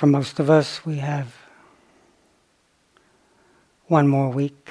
For 0.00 0.06
most 0.06 0.40
of 0.40 0.48
us, 0.48 0.86
we 0.86 0.96
have 0.96 1.36
one 3.86 4.08
more 4.08 4.30
week. 4.30 4.70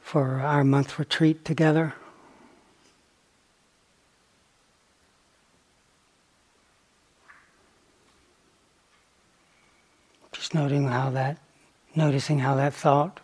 For 0.00 0.40
our 0.40 0.64
month 0.64 0.98
retreat 0.98 1.44
together. 1.44 1.94
Just 10.32 10.52
noting 10.52 10.88
how 10.88 11.10
that, 11.10 11.38
noticing 11.94 12.40
how 12.40 12.56
that 12.56 12.74
thought 12.74 13.20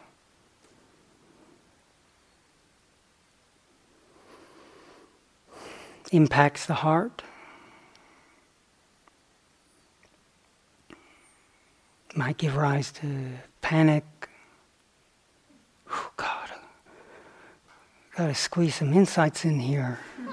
impacts 6.15 6.67
the 6.67 6.75
heart. 6.75 7.23
Might 12.15 12.37
give 12.39 12.57
rise 12.57 12.93
to 12.93 13.31
panic. 13.61 14.05
Oh, 15.91 16.13
God, 16.17 16.51
got 18.17 18.29
to 18.29 18.35
squeeze 18.35 18.77
some 18.77 18.93
insights 18.93 19.45
in 19.45 19.59
here. 19.59 19.99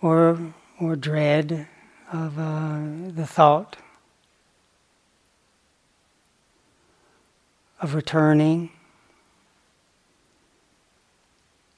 or, 0.00 0.54
or 0.80 0.96
dread 0.96 1.68
of 2.10 2.38
uh, 2.38 2.80
the 3.10 3.26
thought 3.26 3.76
of 7.82 7.94
returning 7.94 8.70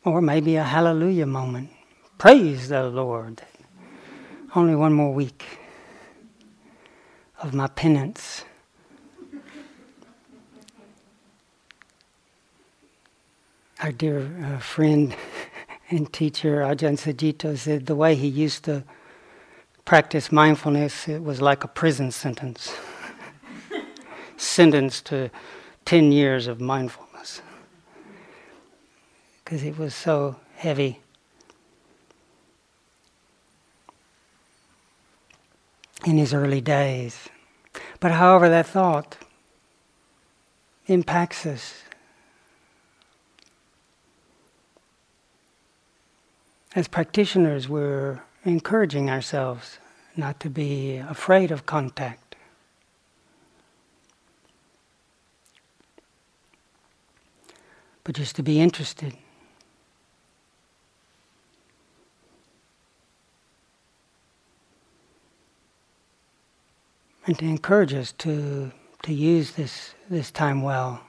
or 0.05 0.20
maybe 0.20 0.56
a 0.56 0.64
hallelujah 0.64 1.27
moment. 1.27 1.70
Praise 2.19 2.69
the 2.69 2.84
Lord. 2.84 3.42
Only 4.55 4.75
one 4.75 4.92
more 4.92 5.12
week 5.12 5.45
of 7.41 7.55
my 7.55 7.69
penance. 7.69 8.45
Our 13.80 13.92
dear 13.92 14.30
uh, 14.45 14.58
friend 14.58 15.14
and 15.91 16.12
teacher 16.12 16.61
Ajahn 16.61 16.97
Sucitto 16.98 17.56
said 17.56 17.86
the 17.86 17.97
way 17.97 18.14
he 18.14 18.28
used 18.28 18.64
to 18.64 18.84
practice 19.84 20.30
mindfulness, 20.30 21.08
it 21.08 21.23
was 21.23 21.41
like 21.41 21.64
a 21.64 21.69
prison 21.69 22.11
sentence. 22.12 22.73
Sentenced 24.36 25.06
to 25.06 25.30
10 25.84 26.12
years 26.12 26.47
of 26.47 26.61
mindfulness 26.61 27.12
because 29.53 29.67
it 29.67 29.77
was 29.77 29.95
so 29.95 30.36
heavy. 30.56 30.98
In 36.06 36.17
his 36.17 36.33
early 36.33 36.62
days. 36.62 37.28
But 38.00 38.12
however, 38.12 38.48
that 38.48 38.64
thought 38.64 39.19
impacts 40.86 41.45
us. 41.45 41.83
As 46.75 46.89
practitioners, 46.89 47.69
we're 47.69 48.23
encouraging 48.47 49.11
ourselves 49.11 49.78
not 50.17 50.41
to 50.41 50.48
be 50.48 50.97
afraid 50.97 51.50
of 51.50 51.67
contact. 51.67 52.36
But 58.03 58.14
just 58.14 58.34
to 58.36 58.42
be 58.42 58.58
interested. 58.58 59.12
And 67.27 67.39
to 67.39 67.45
encourage 67.45 67.95
us 67.95 68.13
to, 68.13 68.73
to 69.03 69.13
use 69.13 69.53
this, 69.53 69.95
this 70.11 70.31
time 70.31 70.63
well. 70.63 71.01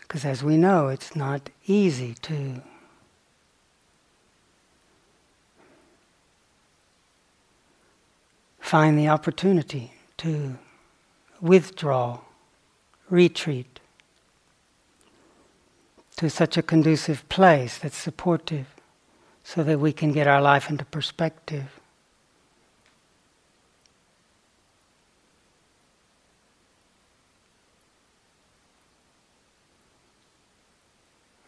Because 0.00 0.24
as 0.24 0.42
we 0.42 0.56
know, 0.56 0.88
it's 0.88 1.16
not 1.16 1.50
easy 1.66 2.14
to 2.22 2.62
find 8.60 8.98
the 8.98 9.08
opportunity 9.08 9.92
to 10.18 10.58
withdraw, 11.40 12.18
retreat 13.08 13.80
to 16.16 16.30
such 16.30 16.56
a 16.56 16.62
conducive 16.62 17.28
place 17.28 17.78
that's 17.78 17.96
supportive 17.96 18.66
so 19.44 19.62
that 19.62 19.78
we 19.78 19.92
can 19.92 20.12
get 20.12 20.26
our 20.26 20.40
life 20.40 20.70
into 20.70 20.84
perspective. 20.86 21.75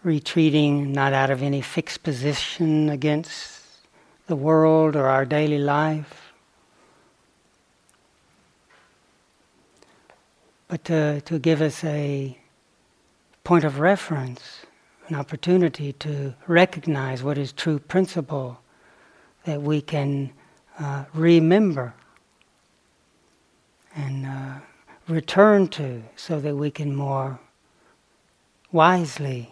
Retreating 0.03 0.93
not 0.93 1.13
out 1.13 1.31
of 1.31 1.43
any 1.43 1.61
fixed 1.61 2.03
position 2.03 2.89
against 2.89 3.63
the 4.27 4.37
world 4.37 4.95
or 4.95 5.07
our 5.07 5.25
daily 5.25 5.59
life, 5.59 6.33
but 10.69 10.85
to, 10.85 11.21
to 11.23 11.39
give 11.39 11.61
us 11.63 11.83
a 11.85 12.39
point 13.43 13.65
of 13.65 13.81
reference, 13.81 14.67
an 15.09 15.17
opportunity 15.17 15.93
to 15.95 16.35
recognize 16.47 17.23
what 17.23 17.39
is 17.39 17.53
true 17.53 17.79
principle 17.79 18.61
that 19.45 19.63
we 19.63 19.81
can 19.81 20.31
uh, 20.79 21.05
remember 21.15 21.95
and 23.97 24.27
uh, 24.27 24.55
return 25.09 25.67
to 25.67 26.03
so 26.15 26.39
that 26.39 26.55
we 26.55 26.71
can 26.71 26.95
more 26.95 27.41
wisely 28.71 29.51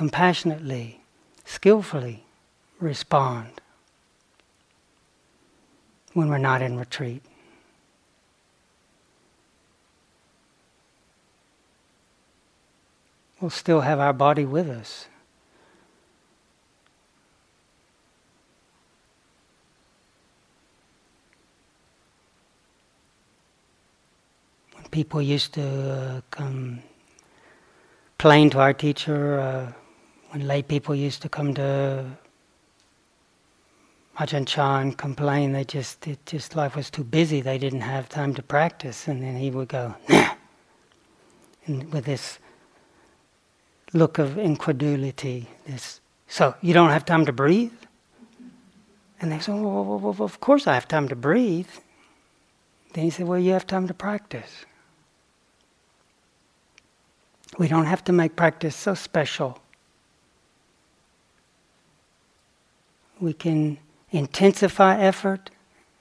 compassionately, 0.00 0.98
skillfully 1.44 2.24
respond 2.78 3.60
when 6.14 6.30
we're 6.30 6.38
not 6.38 6.62
in 6.62 6.78
retreat. 6.78 7.22
We'll 13.42 13.50
still 13.50 13.82
have 13.82 14.00
our 14.00 14.14
body 14.14 14.46
with 14.46 14.70
us. 14.70 15.06
When 24.76 24.84
people 24.90 25.20
used 25.20 25.52
to 25.52 25.62
uh, 25.62 26.20
come 26.30 26.82
complain 28.16 28.48
to 28.48 28.60
our 28.60 28.72
teacher, 28.72 29.38
uh, 29.40 29.79
when 30.30 30.46
lay 30.46 30.62
people 30.62 30.94
used 30.94 31.22
to 31.22 31.28
come 31.28 31.54
to 31.54 32.04
Ajahn 34.18 34.46
Chah 34.46 34.78
and 34.78 34.96
complain, 34.96 35.52
they 35.52 35.64
just, 35.64 36.06
it 36.06 36.24
just 36.26 36.54
life 36.54 36.76
was 36.76 36.90
too 36.90 37.04
busy. 37.04 37.40
They 37.40 37.58
didn't 37.58 37.80
have 37.80 38.08
time 38.08 38.34
to 38.34 38.42
practice, 38.42 39.08
and 39.08 39.22
then 39.22 39.36
he 39.36 39.50
would 39.50 39.68
go, 39.68 39.94
nah, 40.08 40.34
and 41.66 41.92
with 41.92 42.04
this 42.04 42.38
look 43.92 44.18
of 44.18 44.38
incredulity. 44.38 45.48
This, 45.66 46.00
so 46.28 46.54
you 46.60 46.72
don't 46.74 46.90
have 46.90 47.04
time 47.04 47.26
to 47.26 47.32
breathe? 47.32 47.72
And 49.20 49.32
they 49.32 49.40
said, 49.40 49.54
well, 49.54 49.84
well, 49.84 49.98
well, 49.98 50.16
of 50.20 50.40
course 50.40 50.66
I 50.66 50.74
have 50.74 50.86
time 50.86 51.08
to 51.08 51.16
breathe. 51.16 51.68
Then 52.94 53.04
he 53.04 53.10
said, 53.10 53.26
well, 53.26 53.38
you 53.38 53.52
have 53.52 53.66
time 53.66 53.88
to 53.88 53.94
practice. 53.94 54.64
We 57.58 57.68
don't 57.68 57.86
have 57.86 58.04
to 58.04 58.12
make 58.12 58.36
practice 58.36 58.76
so 58.76 58.94
special. 58.94 59.60
We 63.20 63.32
can 63.32 63.78
intensify 64.10 64.98
effort, 64.98 65.50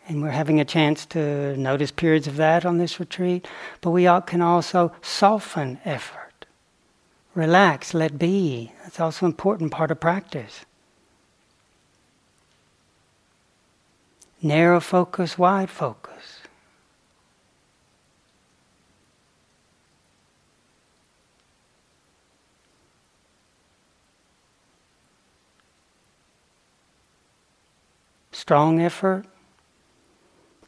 and 0.08 0.22
we're 0.22 0.30
having 0.30 0.60
a 0.60 0.66
chance 0.66 1.06
to 1.08 1.56
notice 1.58 1.92
periods 1.92 2.28
of 2.28 2.38
that 2.38 2.66
on 2.66 2.78
this 2.78 3.00
retreat, 3.00 3.48
but 3.82 3.92
we 3.92 4.06
can 4.26 4.42
also 4.42 4.92
soften 5.02 5.80
effort. 5.86 6.46
Relax, 7.36 7.94
let 7.94 8.18
be. 8.18 8.72
That's 8.84 9.00
also 9.00 9.26
an 9.26 9.32
important 9.32 9.72
part 9.72 9.92
of 9.92 10.00
practice. 10.00 10.66
Narrow 14.42 14.80
focus, 14.80 15.38
wide 15.38 15.70
focus. 15.70 16.19
Strong 28.40 28.82
effort, 28.82 29.26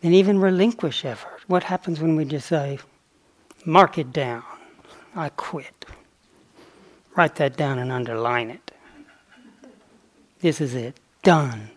and 0.04 0.14
even 0.14 0.40
relinquish 0.40 1.06
effort. 1.06 1.40
What 1.48 1.64
happens 1.64 2.00
when 2.00 2.16
we 2.16 2.26
just 2.26 2.48
say, 2.48 2.80
Mark 3.66 3.98
it 3.98 4.12
down. 4.12 4.44
I 5.16 5.30
quit. 5.30 5.86
Write 7.16 7.36
that 7.36 7.56
down 7.56 7.78
and 7.80 7.92
underline 7.92 8.50
it. 8.50 8.72
This 10.40 10.60
is 10.60 10.74
it. 10.74 10.98
Done. 11.22 11.70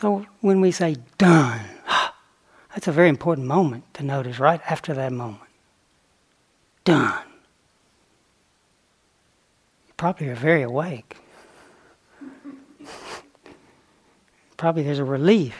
So 0.00 0.26
when 0.42 0.60
we 0.60 0.70
say 0.70 0.96
done, 1.16 1.62
that's 2.70 2.88
a 2.88 2.92
very 2.92 3.08
important 3.08 3.46
moment 3.46 3.84
to 3.94 4.02
notice 4.02 4.38
right 4.38 4.60
after 4.68 4.92
that 4.94 5.12
moment. 5.12 5.40
Done. 6.84 7.22
You 9.86 9.94
probably 9.96 10.28
are 10.28 10.34
very 10.34 10.62
awake. 10.62 11.16
Probably 14.56 14.82
there's 14.82 14.98
a 14.98 15.04
relief. 15.04 15.56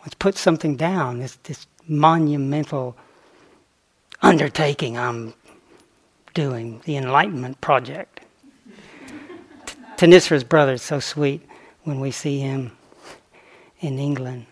Let's 0.00 0.14
put 0.14 0.36
something 0.36 0.76
down, 0.76 1.18
this, 1.18 1.36
this 1.44 1.66
monumental 1.86 2.96
undertaking 4.22 4.98
I'm 4.98 5.34
doing, 6.34 6.80
the 6.84 6.96
Enlightenment 6.96 7.60
Project. 7.60 8.20
Thanissara's 9.96 10.44
brother 10.44 10.72
is 10.74 10.82
so 10.82 11.00
sweet 11.00 11.42
when 11.84 12.00
we 12.00 12.10
see 12.10 12.38
him 12.38 12.72
in 13.80 13.98
England. 13.98 14.46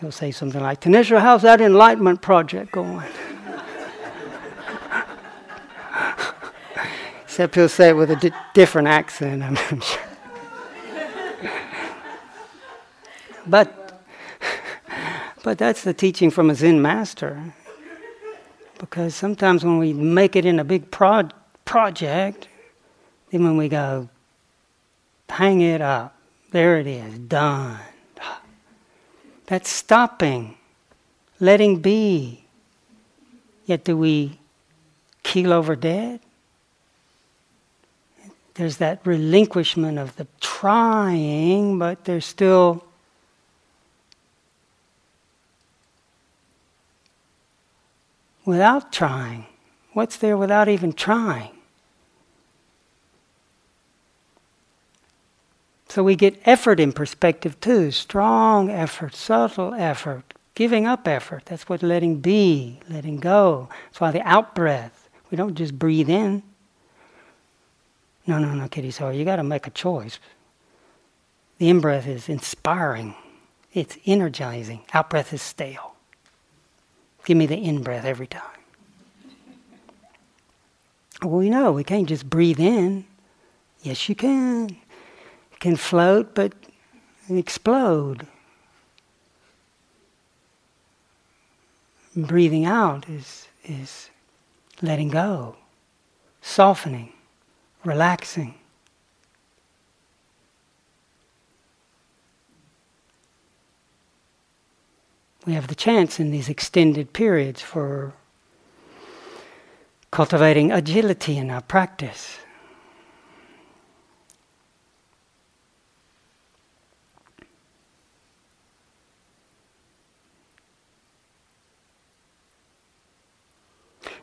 He'll 0.00 0.12
say 0.12 0.30
something 0.30 0.62
like, 0.62 0.80
Thanissara, 0.80 1.20
how's 1.20 1.42
that 1.42 1.60
Enlightenment 1.60 2.22
Project 2.22 2.72
going? 2.72 3.02
Except 7.24 7.54
he'll 7.54 7.68
say 7.68 7.90
it 7.90 7.96
with 7.96 8.10
a 8.10 8.16
di- 8.16 8.32
different 8.54 8.88
accent, 8.88 9.42
I'm 9.42 9.56
sure. 9.80 10.05
But, 13.46 14.02
but 15.42 15.58
that's 15.58 15.82
the 15.82 15.94
teaching 15.94 16.30
from 16.30 16.50
a 16.50 16.54
Zen 16.54 16.80
master. 16.82 17.54
Because 18.78 19.14
sometimes 19.14 19.64
when 19.64 19.78
we 19.78 19.92
make 19.92 20.36
it 20.36 20.44
in 20.44 20.58
a 20.58 20.64
big 20.64 20.90
pro- 20.90 21.30
project, 21.64 22.48
then 23.30 23.44
when 23.44 23.56
we 23.56 23.68
go, 23.68 24.08
hang 25.28 25.60
it 25.60 25.80
up, 25.80 26.16
there 26.50 26.78
it 26.78 26.86
is, 26.86 27.18
done. 27.18 27.78
That's 29.46 29.70
stopping, 29.70 30.56
letting 31.40 31.80
be. 31.80 32.44
Yet 33.64 33.84
do 33.84 33.96
we 33.96 34.38
keel 35.22 35.52
over 35.52 35.76
dead? 35.76 36.20
There's 38.54 38.78
that 38.78 39.00
relinquishment 39.04 39.98
of 39.98 40.16
the 40.16 40.26
trying, 40.40 41.78
but 41.78 42.04
there's 42.06 42.24
still 42.24 42.85
without 48.46 48.92
trying? 48.92 49.44
What's 49.92 50.16
there 50.16 50.36
without 50.36 50.68
even 50.68 50.92
trying? 50.92 51.50
So 55.88 56.02
we 56.02 56.14
get 56.14 56.40
effort 56.44 56.78
in 56.78 56.92
perspective 56.92 57.58
too 57.60 57.90
strong 57.90 58.70
effort, 58.70 59.14
subtle 59.14 59.74
effort, 59.74 60.34
giving 60.54 60.86
up 60.86 61.08
effort. 61.08 61.46
That's 61.46 61.68
what 61.68 61.82
letting 61.82 62.20
be, 62.20 62.80
letting 62.88 63.18
go. 63.18 63.68
That's 63.86 64.00
why 64.00 64.10
the 64.10 64.20
out 64.20 64.54
breath. 64.54 65.08
We 65.30 65.36
don't 65.36 65.54
just 65.54 65.78
breathe 65.78 66.10
in. 66.10 66.42
No, 68.26 68.38
no, 68.38 68.54
no, 68.54 68.68
Kittisaro. 68.68 69.16
You 69.16 69.24
got 69.24 69.36
to 69.36 69.42
make 69.42 69.66
a 69.66 69.70
choice. 69.70 70.18
The 71.58 71.70
in 71.70 71.80
breath 71.80 72.06
is 72.06 72.28
inspiring, 72.28 73.14
it's 73.72 73.96
energizing. 74.04 74.82
Out 74.92 75.08
breath 75.10 75.32
is 75.32 75.40
stale. 75.40 75.95
Give 77.26 77.36
me 77.36 77.44
the 77.44 77.56
in 77.56 77.82
breath 77.82 78.06
every 78.06 78.26
time. 78.26 78.42
Well, 81.22 81.36
we 81.36 81.50
know 81.50 81.72
we 81.72 81.84
can't 81.84 82.08
just 82.08 82.30
breathe 82.30 82.60
in. 82.60 83.04
Yes, 83.82 84.08
you 84.08 84.14
can. 84.14 84.76
Can 85.60 85.76
float, 85.76 86.34
but 86.34 86.54
explode. 87.28 88.26
breathing 92.16 92.64
out 92.64 93.08
is, 93.08 93.46
is 93.64 94.08
letting 94.80 95.08
go, 95.08 95.56
softening, 96.40 97.12
relaxing. 97.84 98.54
We 105.46 105.54
have 105.54 105.68
the 105.68 105.76
chance 105.76 106.18
in 106.18 106.32
these 106.32 106.48
extended 106.48 107.12
periods 107.12 107.62
for 107.62 108.12
cultivating 110.10 110.72
agility 110.72 111.38
in 111.38 111.50
our 111.50 111.60
practice. 111.62 112.38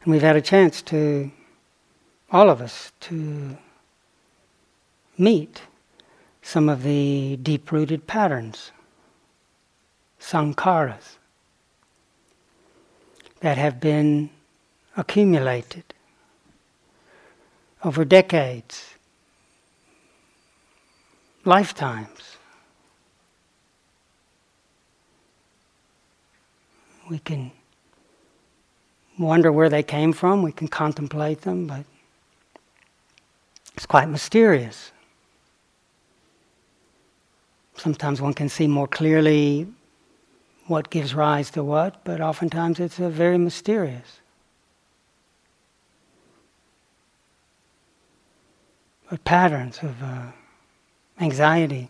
And 0.03 0.11
we've 0.11 0.21
had 0.21 0.35
a 0.35 0.41
chance 0.41 0.81
to, 0.81 1.31
all 2.29 2.49
of 2.49 2.59
us, 2.59 2.91
to 3.01 3.57
meet 5.17 5.61
some 6.41 6.67
of 6.67 6.83
the 6.83 7.37
deep 7.41 7.71
rooted 7.71 8.05
patterns 8.05 8.73
sankharas 10.23 11.17
that 13.41 13.57
have 13.57 13.79
been 13.79 14.29
accumulated 14.95 15.83
over 17.83 18.05
decades, 18.05 18.93
lifetimes. 21.43 22.37
We 27.09 27.19
can 27.19 27.51
wonder 29.19 29.51
where 29.51 29.69
they 29.69 29.83
came 29.83 30.13
from, 30.13 30.41
we 30.41 30.53
can 30.53 30.69
contemplate 30.69 31.41
them, 31.41 31.67
but 31.67 31.83
it's 33.75 33.85
quite 33.85 34.07
mysterious. 34.07 34.93
Sometimes 37.75 38.21
one 38.21 38.33
can 38.33 38.47
see 38.47 38.67
more 38.67 38.87
clearly 38.87 39.67
what 40.67 40.89
gives 40.89 41.13
rise 41.13 41.51
to 41.51 41.63
what, 41.63 42.03
but 42.03 42.21
oftentimes 42.21 42.79
it's 42.79 42.99
a 42.99 43.09
very 43.09 43.37
mysterious. 43.37 44.21
But 49.09 49.23
patterns 49.25 49.79
of 49.83 50.01
uh, 50.01 50.31
anxiety. 51.19 51.89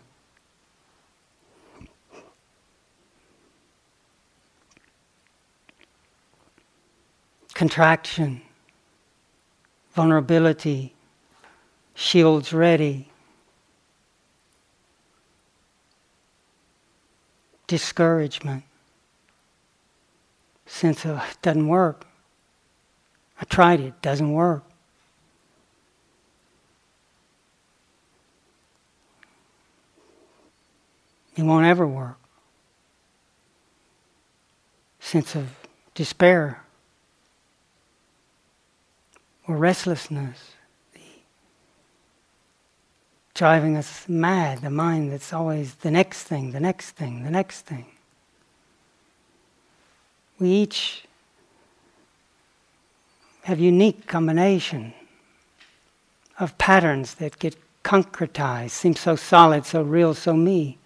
Contraction, 7.54 8.42
vulnerability, 9.94 10.92
shields 11.94 12.52
ready, 12.52 13.08
discouragement, 17.66 18.64
sense 20.66 21.04
of 21.04 21.18
it 21.18 21.36
doesn't 21.42 21.68
work. 21.68 22.06
I 23.40 23.44
tried 23.44 23.80
it, 23.80 24.00
doesn't 24.02 24.32
work. 24.32 24.64
It 31.36 31.42
won't 31.42 31.66
ever 31.66 31.86
work. 31.86 32.18
Sense 35.00 35.34
of 35.34 35.48
despair 35.94 36.62
or 39.46 39.56
restlessness 39.56 40.52
driving 43.34 43.76
us 43.76 44.08
mad, 44.08 44.62
the 44.62 44.70
mind 44.70 45.10
that's 45.12 45.32
always 45.32 45.74
the 45.74 45.90
next 45.90 46.22
thing, 46.22 46.52
the 46.52 46.60
next 46.60 46.92
thing, 46.92 47.24
the 47.24 47.30
next 47.30 47.62
thing. 47.62 47.86
We 50.38 50.48
each 50.48 51.04
have 53.42 53.60
unique 53.60 54.06
combination 54.06 54.94
of 56.38 56.56
patterns 56.58 57.14
that 57.14 57.38
get 57.38 57.56
concretized, 57.82 58.70
seem 58.70 58.94
so 58.96 59.16
solid, 59.16 59.66
so 59.66 59.82
real, 59.82 60.14
so 60.14 60.34
me. 60.34 60.78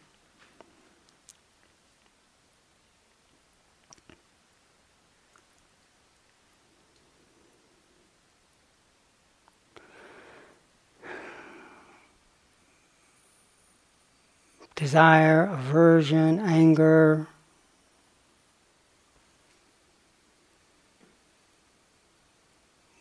Desire, 14.78 15.46
aversion, 15.52 16.38
anger, 16.38 17.26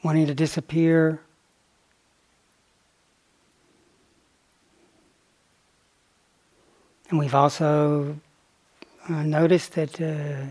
wanting 0.03 0.25
to 0.25 0.33
disappear. 0.33 1.21
And 7.11 7.19
we've 7.19 7.35
also 7.35 8.17
uh, 9.07 9.21
noticed 9.21 9.73
that 9.73 10.01
uh, 10.01 10.47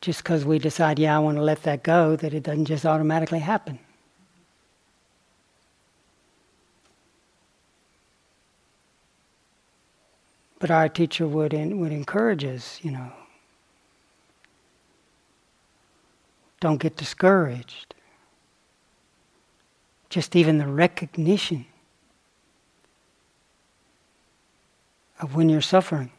just 0.00 0.24
because 0.24 0.44
we 0.44 0.58
decide, 0.58 0.98
yeah, 0.98 1.14
I 1.14 1.20
want 1.20 1.36
to 1.36 1.42
let 1.42 1.62
that 1.62 1.84
go, 1.84 2.16
that 2.16 2.34
it 2.34 2.42
doesn't 2.42 2.64
just 2.64 2.84
automatically 2.84 3.38
happen. 3.38 3.78
But 10.66 10.74
our 10.74 10.88
teacher 10.88 11.28
would, 11.28 11.54
in, 11.54 11.78
would 11.78 11.92
encourage 11.92 12.44
us, 12.44 12.80
you 12.82 12.90
know, 12.90 13.12
don't 16.58 16.78
get 16.78 16.96
discouraged. 16.96 17.94
Just 20.08 20.34
even 20.34 20.58
the 20.58 20.66
recognition 20.66 21.66
of 25.20 25.36
when 25.36 25.48
you're 25.48 25.60
suffering, 25.60 26.10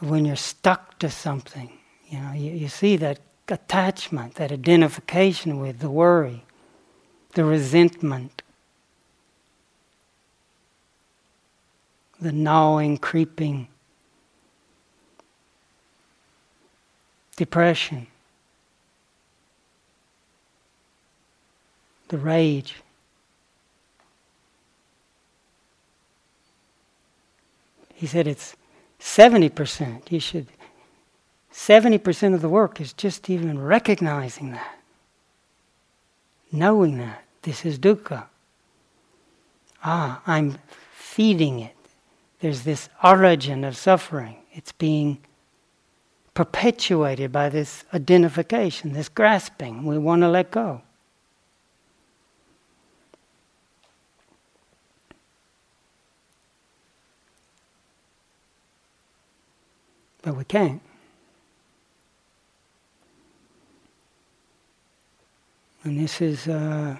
of 0.00 0.08
when 0.08 0.24
you're 0.24 0.36
stuck 0.36 0.96
to 1.00 1.10
something. 1.10 1.72
You 2.08 2.20
know, 2.20 2.32
you, 2.34 2.52
you 2.52 2.68
see 2.68 2.96
that 2.98 3.18
attachment, 3.48 4.36
that 4.36 4.52
identification 4.52 5.58
with 5.58 5.80
the 5.80 5.90
worry, 5.90 6.44
the 7.32 7.44
resentment, 7.44 8.42
the 12.20 12.32
gnawing, 12.32 12.98
creeping, 12.98 13.68
depression, 17.36 18.06
the 22.08 22.18
rage. 22.18 22.76
He 27.94 28.06
said 28.06 28.26
it's 28.26 28.56
70%. 29.00 30.10
You 30.10 30.20
should, 30.20 30.46
70% 31.52 32.34
of 32.34 32.42
the 32.42 32.48
work 32.48 32.80
is 32.80 32.92
just 32.92 33.30
even 33.30 33.58
recognizing 33.58 34.52
that, 34.52 34.78
knowing 36.52 36.98
that 36.98 37.22
this 37.42 37.64
is 37.64 37.78
dukkha. 37.78 38.24
Ah, 39.84 40.20
I'm 40.26 40.58
feeding 40.92 41.60
it. 41.60 41.75
There's 42.40 42.62
this 42.62 42.88
origin 43.02 43.64
of 43.64 43.76
suffering. 43.76 44.36
It's 44.52 44.72
being 44.72 45.18
perpetuated 46.34 47.32
by 47.32 47.48
this 47.48 47.84
identification, 47.94 48.92
this 48.92 49.08
grasping. 49.08 49.84
We 49.84 49.98
want 49.98 50.22
to 50.22 50.28
let 50.28 50.50
go. 50.50 50.82
But 60.22 60.36
we 60.36 60.44
can't. 60.44 60.82
And 65.84 65.98
this 66.00 66.20
is. 66.20 66.48
Uh, 66.48 66.96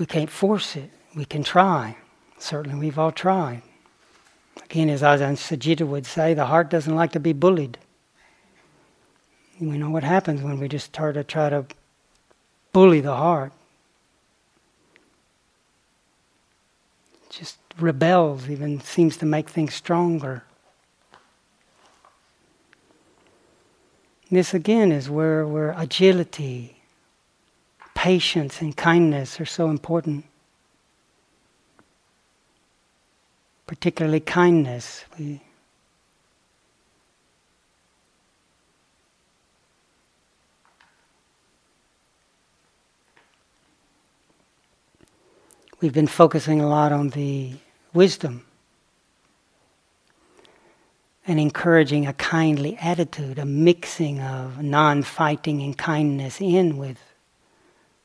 we 0.00 0.06
can't 0.06 0.30
force 0.30 0.76
it. 0.76 0.90
We 1.14 1.26
can 1.26 1.44
try. 1.44 1.94
Certainly, 2.38 2.78
we've 2.78 2.98
all 2.98 3.12
tried. 3.12 3.60
Again, 4.64 4.88
as 4.88 5.02
Ajahn 5.02 5.36
Sucitto 5.36 5.86
would 5.86 6.06
say, 6.06 6.32
the 6.32 6.46
heart 6.46 6.70
doesn't 6.70 6.94
like 6.96 7.12
to 7.12 7.20
be 7.20 7.34
bullied. 7.34 7.76
We 9.60 9.76
know 9.76 9.90
what 9.90 10.02
happens 10.02 10.40
when 10.40 10.58
we 10.58 10.68
just 10.68 10.86
start 10.86 11.16
to 11.16 11.22
try 11.22 11.50
to 11.50 11.66
bully 12.72 13.02
the 13.02 13.14
heart. 13.14 13.52
It 17.26 17.30
just 17.30 17.58
rebels, 17.78 18.48
even 18.48 18.80
seems 18.80 19.18
to 19.18 19.26
make 19.26 19.50
things 19.50 19.74
stronger. 19.74 20.44
This 24.30 24.54
again 24.54 24.92
is 24.92 25.10
where, 25.10 25.46
where 25.46 25.74
agility, 25.76 26.79
patience 28.00 28.62
and 28.62 28.74
kindness 28.74 29.38
are 29.42 29.44
so 29.44 29.68
important. 29.68 30.24
Particularly 33.66 34.20
kindness. 34.20 35.04
We, 35.18 35.42
we've 45.82 45.92
been 45.92 46.06
focusing 46.06 46.62
a 46.62 46.66
lot 46.66 46.92
on 46.92 47.10
the 47.10 47.52
wisdom 47.92 48.46
and 51.26 51.38
encouraging 51.38 52.06
a 52.06 52.14
kindly 52.14 52.78
attitude, 52.80 53.38
a 53.38 53.44
mixing 53.44 54.20
of 54.20 54.62
non 54.62 55.02
fighting 55.02 55.60
and 55.60 55.76
kindness 55.76 56.40
in 56.40 56.78
with 56.78 57.09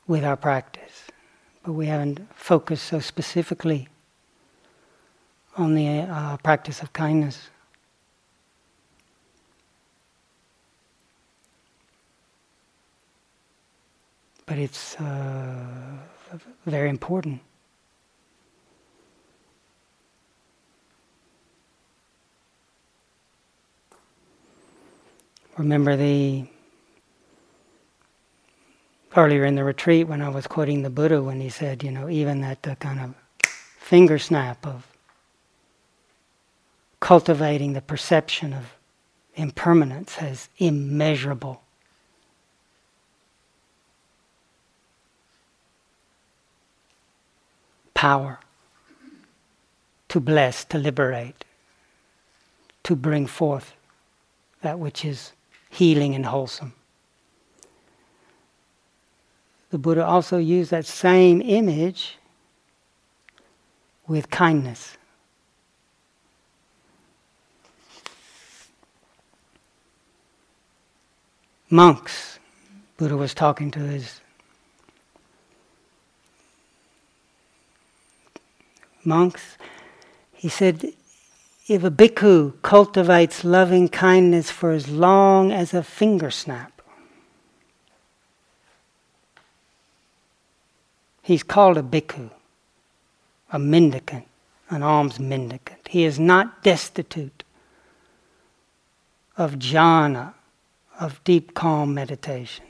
with 0.08 0.24
our 0.24 0.38
practice. 0.38 1.08
But 1.64 1.74
we 1.74 1.88
haven't 1.88 2.20
focused 2.36 2.86
so 2.86 3.00
specifically 3.00 3.88
on 5.58 5.74
the 5.74 6.00
uh, 6.02 6.38
practice 6.38 6.82
of 6.82 6.94
kindness. 6.94 7.50
But 14.46 14.60
it's 14.60 14.96
uh, 14.98 15.56
very 16.66 16.90
important. 16.90 17.42
Remember 25.58 25.96
the 25.96 26.46
earlier 29.16 29.46
in 29.46 29.56
the 29.56 29.64
retreat 29.64 30.08
when 30.08 30.22
I 30.22 30.30
was 30.30 30.48
quoting 30.48 30.82
the 30.82 30.90
Buddha 30.90 31.22
when 31.22 31.40
he 31.40 31.50
said, 31.50 31.84
you 31.84 31.92
know, 31.92 32.10
even 32.10 32.42
that 32.42 32.68
uh, 32.68 32.76
kind 32.76 33.00
of 33.00 33.16
finger 33.78 34.20
snap 34.20 34.66
of 34.66 34.86
cultivating 37.00 37.74
the 37.74 37.82
perception 37.82 38.54
of 38.54 38.74
impermanence 39.36 40.16
has 40.16 40.50
immeasurable. 40.58 41.62
Power 47.94 48.40
to 50.10 50.20
bless, 50.20 50.66
to 50.66 50.78
liberate, 50.78 51.46
to 52.84 52.96
bring 52.96 53.28
forth 53.28 53.74
that 54.62 54.80
which 54.80 55.06
is 55.06 55.32
healing 55.70 56.16
and 56.16 56.26
wholesome 56.26 56.74
the 59.76 59.80
Buddha 59.80 60.06
also 60.06 60.38
used 60.38 60.72
that 60.72 60.86
same 60.86 61.42
image 61.42 62.18
with 64.08 64.30
kindness. 64.30 64.96
Monks, 71.70 72.40
Buddha 72.96 73.18
was 73.18 73.34
talking 73.34 73.70
to 73.72 73.82
his 73.82 74.22
monks. 79.04 79.58
He 80.32 80.48
said, 80.48 80.86
if 81.68 81.84
a 81.84 81.92
bhikkhu 81.92 82.62
cultivates 82.62 83.44
loving 83.44 83.90
kindness 83.90 84.50
for 84.50 84.72
as 84.72 84.88
long 84.88 85.52
as 85.52 85.74
a 85.74 85.84
finger 85.84 86.32
snap, 86.32 86.75
He's 91.26 91.42
called 91.42 91.76
a 91.76 91.82
bhikkhu, 91.82 92.30
a 93.52 93.58
mendicant, 93.58 94.28
an 94.70 94.84
alms 94.84 95.20
mendicant. 95.20 95.88
He 95.88 96.04
is 96.04 96.20
not 96.20 96.62
destitute 96.62 97.44
of 99.36 99.56
jhana, 99.56 100.36
of 101.00 101.24
deep 101.24 101.56
calm 101.56 101.96
meditation. 101.96 102.66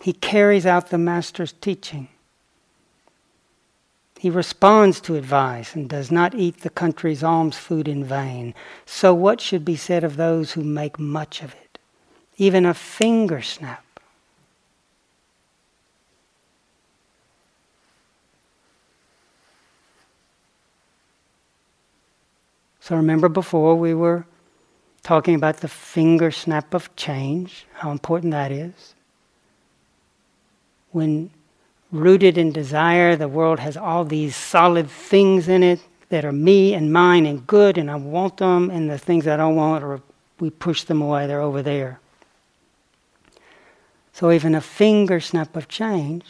He 0.00 0.14
carries 0.14 0.64
out 0.64 0.88
the 0.88 0.96
Master's 0.96 1.52
teaching. 1.52 2.08
He 4.18 4.30
responds 4.30 4.98
to 5.02 5.16
advice 5.16 5.74
and 5.74 5.90
does 5.90 6.10
not 6.10 6.34
eat 6.34 6.62
the 6.62 6.70
country's 6.70 7.22
alms 7.22 7.58
food 7.58 7.86
in 7.86 8.02
vain. 8.02 8.54
So, 8.86 9.12
what 9.12 9.42
should 9.42 9.66
be 9.66 9.76
said 9.76 10.04
of 10.04 10.16
those 10.16 10.52
who 10.52 10.64
make 10.64 10.98
much 10.98 11.42
of 11.42 11.52
it? 11.52 11.78
Even 12.38 12.64
a 12.64 12.72
finger 12.72 13.42
snap 13.42 13.84
So 22.88 22.96
remember 22.96 23.28
before 23.28 23.74
we 23.74 23.92
were 23.92 24.24
talking 25.02 25.34
about 25.34 25.58
the 25.58 25.68
finger 25.68 26.30
snap 26.30 26.72
of 26.72 26.96
change, 26.96 27.66
how 27.74 27.90
important 27.90 28.30
that 28.30 28.50
is. 28.50 28.94
When 30.92 31.28
rooted 31.92 32.38
in 32.38 32.50
desire, 32.50 33.14
the 33.14 33.28
world 33.28 33.58
has 33.58 33.76
all 33.76 34.06
these 34.06 34.34
solid 34.34 34.88
things 34.88 35.48
in 35.48 35.62
it 35.62 35.80
that 36.08 36.24
are 36.24 36.32
me 36.32 36.72
and 36.72 36.90
mine 36.90 37.26
and 37.26 37.46
good, 37.46 37.76
and 37.76 37.90
I 37.90 37.96
want 37.96 38.38
them, 38.38 38.70
and 38.70 38.88
the 38.88 38.96
things 38.96 39.26
I 39.26 39.36
don't 39.36 39.56
want, 39.56 39.84
or 39.84 40.00
we 40.40 40.48
push 40.48 40.84
them 40.84 41.02
away, 41.02 41.26
they're 41.26 41.42
over 41.42 41.60
there. 41.60 42.00
So 44.14 44.32
even 44.32 44.54
a 44.54 44.62
finger 44.62 45.20
snap 45.20 45.54
of 45.56 45.68
change 45.68 46.24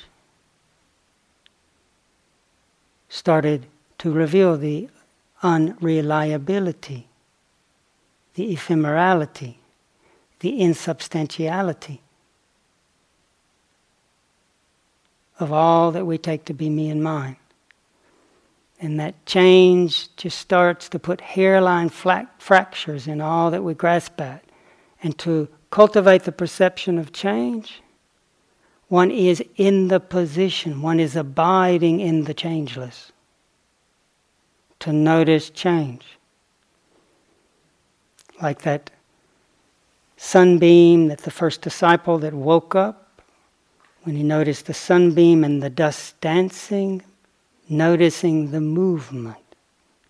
started 3.09 3.67
to 3.99 4.11
reveal 4.11 4.57
the 4.57 4.89
unreliability, 5.43 7.09
the 8.35 8.55
ephemerality, 8.55 9.57
the 10.41 10.61
insubstantiality 10.61 12.01
of 15.39 15.53
all 15.53 15.93
that 15.93 16.05
we 16.05 16.19
take 16.19 16.45
to 16.45 16.55
be 16.55 16.69
me 16.69 16.91
and 16.91 17.03
mine. 17.03 17.37
And 18.81 18.99
that 19.01 19.27
change 19.27 20.15
just 20.17 20.39
starts 20.39 20.89
to 20.91 20.99
put 20.99 21.21
hairline 21.21 21.89
fractures 21.89 23.09
in 23.09 23.21
all 23.21 23.51
that 23.51 23.65
we 23.65 23.75
grasp 23.75 24.21
at. 24.21 24.45
And 25.03 25.19
to 25.19 25.49
cultivate 25.71 26.25
the 26.25 26.33
perception 26.33 26.99
of 26.99 27.13
change, 27.13 27.83
one 28.89 29.11
is 29.11 29.43
in 29.57 29.89
the 29.89 30.01
position, 30.01 30.81
one 30.81 31.01
is 31.01 31.17
abiding 31.17 32.01
in 32.01 32.25
the 32.25 32.35
changeless. 32.35 33.13
To 34.81 34.93
notice 34.93 35.51
change. 35.51 36.05
Like 38.41 38.63
that 38.63 38.91
sunbeam 40.17 41.09
that 41.09 41.19
the 41.21 41.31
first 41.31 41.63
disciple 41.63 42.19
that 42.19 42.35
woke 42.35 42.75
up, 42.75 43.23
when 44.05 44.17
he 44.17 44.23
noticed 44.23 44.67
the 44.67 44.75
sunbeam 44.75 45.45
and 45.45 45.63
the 45.63 45.71
dust 45.71 46.21
dancing, 46.21 47.03
noticing 47.69 48.51
the 48.51 48.61
movement 48.61 49.37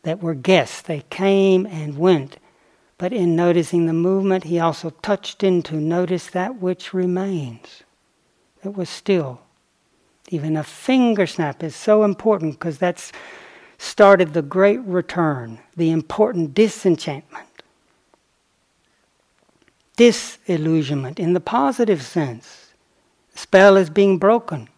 that 0.02 0.22
were 0.22 0.34
guests. 0.34 0.82
They 0.82 1.02
came 1.10 1.66
and 1.66 1.98
went. 1.98 2.38
But 2.98 3.12
in 3.12 3.36
noticing 3.36 3.86
the 3.86 3.92
movement, 3.92 4.44
he 4.44 4.58
also 4.58 4.90
touched 4.90 5.42
into 5.42 5.76
notice 5.76 6.26
that 6.28 6.60
which 6.60 6.92
remains 6.92 7.82
that 8.62 8.72
was 8.72 8.88
still. 8.88 9.40
Even 10.30 10.56
a 10.56 10.64
finger 10.64 11.26
snap 11.26 11.62
is 11.62 11.74
so 11.74 12.04
important 12.04 12.54
because 12.54 12.78
that's 12.78 13.12
started 13.78 14.34
the 14.34 14.42
great 14.42 14.80
return, 14.80 15.58
the 15.76 15.90
important 15.90 16.52
disenchantment, 16.52 17.46
disillusionment 19.96 21.18
in 21.18 21.32
the 21.32 21.40
positive 21.40 22.02
sense. 22.02 22.72
The 23.32 23.38
spell 23.38 23.76
is 23.76 23.88
being 23.88 24.18
broken. 24.18 24.68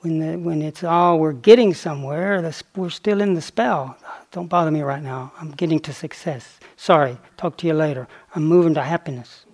When, 0.00 0.18
the, 0.18 0.38
when 0.38 0.62
it's 0.62 0.82
all 0.82 1.18
we're 1.18 1.32
getting 1.32 1.74
somewhere, 1.74 2.40
the, 2.40 2.62
we're 2.74 2.90
still 2.90 3.20
in 3.20 3.34
the 3.34 3.42
spell. 3.42 3.96
Don't 4.32 4.48
bother 4.48 4.70
me 4.70 4.80
right 4.80 5.02
now. 5.02 5.32
I'm 5.38 5.50
getting 5.50 5.78
to 5.80 5.92
success. 5.92 6.58
Sorry, 6.76 7.18
talk 7.36 7.56
to 7.58 7.66
you 7.66 7.74
later. 7.74 8.08
I'm 8.34 8.44
moving 8.44 8.74
to 8.74 8.82
happiness. 8.82 9.44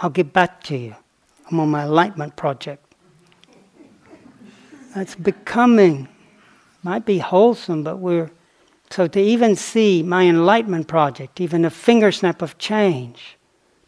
I'll 0.00 0.10
get 0.10 0.32
back 0.32 0.62
to 0.64 0.76
you. 0.76 0.96
I'm 1.50 1.60
on 1.60 1.68
my 1.68 1.84
enlightenment 1.84 2.34
project. 2.36 2.94
That's 4.94 5.14
becoming. 5.14 6.08
Might 6.84 7.06
be 7.06 7.18
wholesome, 7.18 7.82
but 7.82 7.96
we're. 7.96 8.30
So 8.90 9.08
to 9.08 9.20
even 9.20 9.56
see 9.56 10.02
my 10.02 10.24
enlightenment 10.24 10.86
project, 10.86 11.40
even 11.40 11.64
a 11.64 11.70
finger 11.70 12.12
snap 12.12 12.42
of 12.42 12.58
change, 12.58 13.36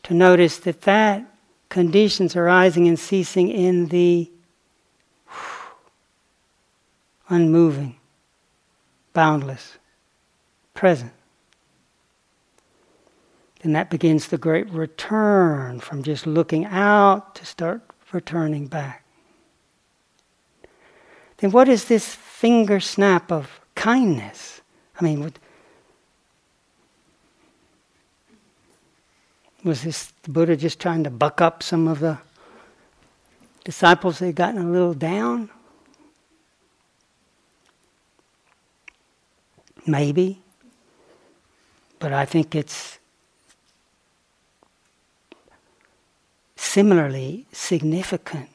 to 0.04 0.14
notice 0.14 0.56
that 0.60 0.80
that 0.82 1.24
conditions 1.68 2.34
arising 2.34 2.88
and 2.88 2.98
ceasing 2.98 3.50
in 3.50 3.88
the 3.88 4.30
unmoving, 7.28 7.96
boundless, 9.12 9.76
present. 10.74 11.12
And 13.62 13.76
that 13.76 13.90
begins 13.90 14.28
the 14.28 14.38
great 14.38 14.70
return 14.70 15.80
from 15.80 16.02
just 16.02 16.26
looking 16.26 16.64
out 16.64 17.34
to 17.34 17.44
start 17.44 17.82
returning 18.12 18.68
back. 18.68 19.04
Then, 21.38 21.50
what 21.50 21.68
is 21.68 21.86
this 21.86 22.16
finger 22.36 22.78
snap 22.80 23.32
of 23.32 23.60
kindness? 23.74 24.60
I 25.00 25.04
mean, 25.04 25.32
was 29.64 29.82
this 29.82 30.12
the 30.22 30.30
Buddha 30.30 30.54
just 30.54 30.78
trying 30.78 31.02
to 31.04 31.10
buck 31.10 31.40
up 31.40 31.62
some 31.62 31.88
of 31.88 32.00
the 32.00 32.18
disciples 33.64 34.18
had 34.18 34.34
gotten 34.34 34.60
a 34.60 34.70
little 34.70 34.92
down? 34.92 35.48
Maybe. 39.86 40.42
But 41.98 42.12
I 42.12 42.26
think 42.26 42.54
it's 42.54 42.98
similarly 46.54 47.46
significant. 47.50 48.50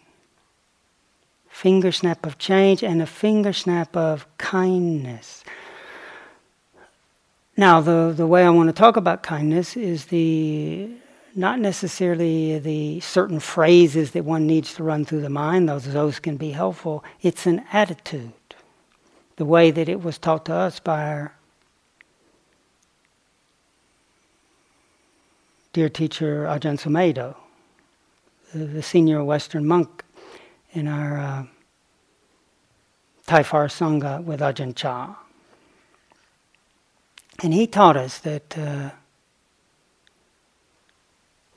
Finger 1.61 1.91
snap 1.91 2.25
of 2.25 2.39
change 2.39 2.83
and 2.83 3.03
a 3.03 3.05
finger 3.05 3.53
snap 3.53 3.95
of 3.95 4.25
kindness. 4.39 5.43
Now, 7.55 7.81
the, 7.81 8.11
the 8.17 8.25
way 8.25 8.43
I 8.43 8.49
want 8.49 8.69
to 8.69 8.73
talk 8.73 8.97
about 8.97 9.21
kindness 9.21 9.77
is 9.77 10.05
the 10.05 10.89
not 11.35 11.59
necessarily 11.59 12.57
the 12.57 12.99
certain 13.01 13.39
phrases 13.39 14.09
that 14.13 14.25
one 14.25 14.47
needs 14.47 14.73
to 14.73 14.83
run 14.83 15.05
through 15.05 15.21
the 15.21 15.29
mind, 15.29 15.69
those, 15.69 15.85
those 15.93 16.17
can 16.17 16.35
be 16.35 16.49
helpful. 16.49 17.03
It's 17.21 17.45
an 17.45 17.63
attitude, 17.71 18.33
the 19.35 19.45
way 19.45 19.69
that 19.69 19.87
it 19.87 20.01
was 20.01 20.17
taught 20.17 20.47
to 20.47 20.55
us 20.55 20.79
by 20.79 21.03
our 21.03 21.35
dear 25.73 25.89
teacher 25.89 26.45
Ajahn 26.45 26.79
Sumedho 26.79 27.35
the 28.53 28.81
senior 28.81 29.23
Western 29.23 29.65
monk 29.65 30.03
in 30.73 30.87
our 30.87 31.17
uh, 31.17 31.43
Thai 33.25 33.43
Forest 33.43 33.79
Sangha 33.79 34.23
with 34.23 34.39
Ajahn 34.39 34.75
Chah. 34.75 35.15
And 37.43 37.53
he 37.53 37.67
taught 37.67 37.97
us 37.97 38.19
that 38.19 38.57
uh, 38.57 38.91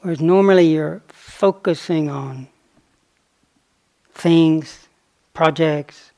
whereas 0.05 0.21
normally 0.21 0.67
you're 0.67 1.03
focusing 1.09 2.11
on 2.11 2.47
things, 4.13 4.89
projects, 5.33 6.13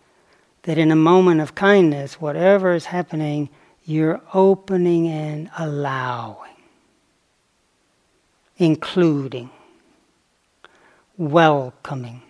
that 0.62 0.76
in 0.76 0.90
a 0.90 0.96
moment 0.96 1.40
of 1.40 1.54
kindness, 1.54 2.20
whatever 2.20 2.74
is 2.74 2.86
happening, 2.86 3.48
you're 3.84 4.20
opening 4.34 5.06
and 5.06 5.48
allowing, 5.56 6.56
including 8.56 9.48
welcoming, 11.16 12.22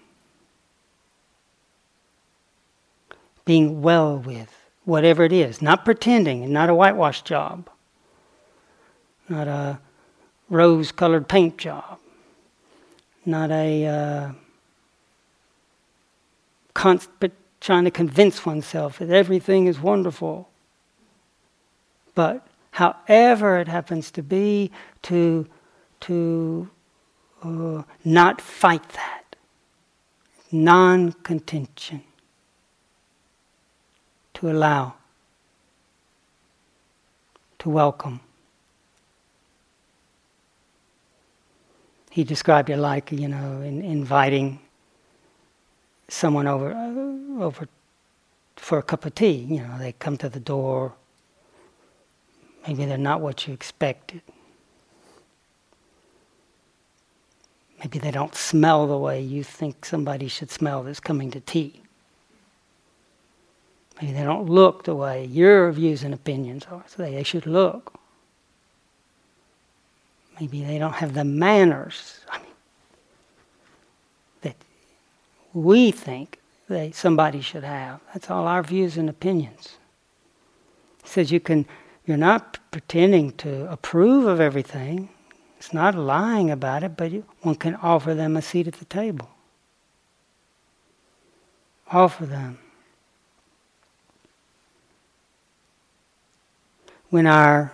being 3.46 3.80
well 3.80 4.18
with 4.18 4.52
whatever 4.84 5.24
it 5.24 5.32
is, 5.32 5.62
not 5.62 5.84
pretending, 5.84 6.52
not 6.52 6.68
a 6.68 6.74
whitewash 6.74 7.22
job, 7.22 7.70
not 9.28 9.48
a 9.48 9.80
rose 10.50 10.92
colored 10.92 11.26
paint 11.26 11.56
job, 11.56 11.98
not 13.24 13.50
a 13.50 13.86
uh, 13.86 14.32
trying 17.60 17.84
to 17.84 17.90
convince 17.90 18.44
oneself 18.44 18.98
that 18.98 19.10
everything 19.10 19.66
is 19.66 19.80
wonderful. 19.80 20.48
But 22.14 22.46
however 22.72 23.58
it 23.58 23.68
happens 23.68 24.10
to 24.12 24.22
be, 24.22 24.70
to, 25.02 25.46
to 26.00 26.70
uh, 27.42 27.82
not 28.04 28.40
fight 28.40 28.88
that. 28.90 29.22
Non 30.52 31.12
contention. 31.12 32.05
To 34.36 34.50
allow. 34.50 34.94
To 37.60 37.70
welcome. 37.70 38.20
He 42.10 42.22
described 42.22 42.68
it 42.68 42.76
like, 42.76 43.12
you 43.12 43.28
know, 43.28 43.62
in, 43.62 43.82
inviting 43.82 44.60
someone 46.08 46.46
over, 46.46 46.72
over 47.40 47.66
for 48.56 48.78
a 48.78 48.82
cup 48.82 49.06
of 49.06 49.14
tea. 49.14 49.46
You 49.48 49.62
know, 49.62 49.78
they 49.78 49.92
come 49.92 50.18
to 50.18 50.28
the 50.28 50.40
door. 50.40 50.92
Maybe 52.66 52.84
they're 52.84 52.98
not 52.98 53.22
what 53.22 53.46
you 53.46 53.54
expected. 53.54 54.20
Maybe 57.78 57.98
they 57.98 58.10
don't 58.10 58.34
smell 58.34 58.86
the 58.86 58.98
way 58.98 59.20
you 59.22 59.42
think 59.44 59.86
somebody 59.86 60.28
should 60.28 60.50
smell 60.50 60.82
that's 60.82 61.00
coming 61.00 61.30
to 61.30 61.40
tea. 61.40 61.80
Maybe 64.00 64.12
they 64.12 64.24
don't 64.24 64.48
look 64.48 64.84
the 64.84 64.94
way 64.94 65.24
your 65.24 65.72
views 65.72 66.02
and 66.02 66.12
opinions 66.12 66.66
are, 66.70 66.84
so 66.86 67.02
they 67.02 67.22
should 67.22 67.46
look. 67.46 67.94
Maybe 70.38 70.62
they 70.62 70.78
don't 70.78 70.94
have 70.94 71.14
the 71.14 71.24
manners 71.24 72.20
I 72.30 72.38
mean, 72.38 72.46
that 74.42 74.56
we 75.54 75.90
think 75.90 76.38
that 76.68 76.94
somebody 76.94 77.40
should 77.40 77.64
have. 77.64 78.00
That's 78.12 78.30
all 78.30 78.46
our 78.46 78.62
views 78.62 78.98
and 78.98 79.08
opinions. 79.08 79.78
He 81.02 81.08
says 81.08 81.32
you 81.32 81.40
can 81.40 81.66
you're 82.04 82.16
not 82.16 82.58
pretending 82.70 83.32
to 83.32 83.70
approve 83.70 84.26
of 84.26 84.40
everything. 84.40 85.08
It's 85.58 85.72
not 85.72 85.94
lying 85.94 86.50
about 86.50 86.84
it, 86.84 86.96
but 86.96 87.12
one 87.40 87.56
can 87.56 87.74
offer 87.76 88.14
them 88.14 88.36
a 88.36 88.42
seat 88.42 88.68
at 88.68 88.74
the 88.74 88.84
table. 88.84 89.28
Offer 91.90 92.26
them. 92.26 92.58
When 97.10 97.26
our 97.26 97.72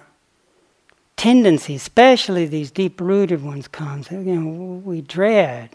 tendency, 1.16 1.74
especially 1.74 2.46
these 2.46 2.70
deep-rooted 2.70 3.42
ones, 3.42 3.68
comes, 3.68 4.10
you 4.10 4.18
know, 4.18 4.80
we 4.84 5.00
dread. 5.00 5.70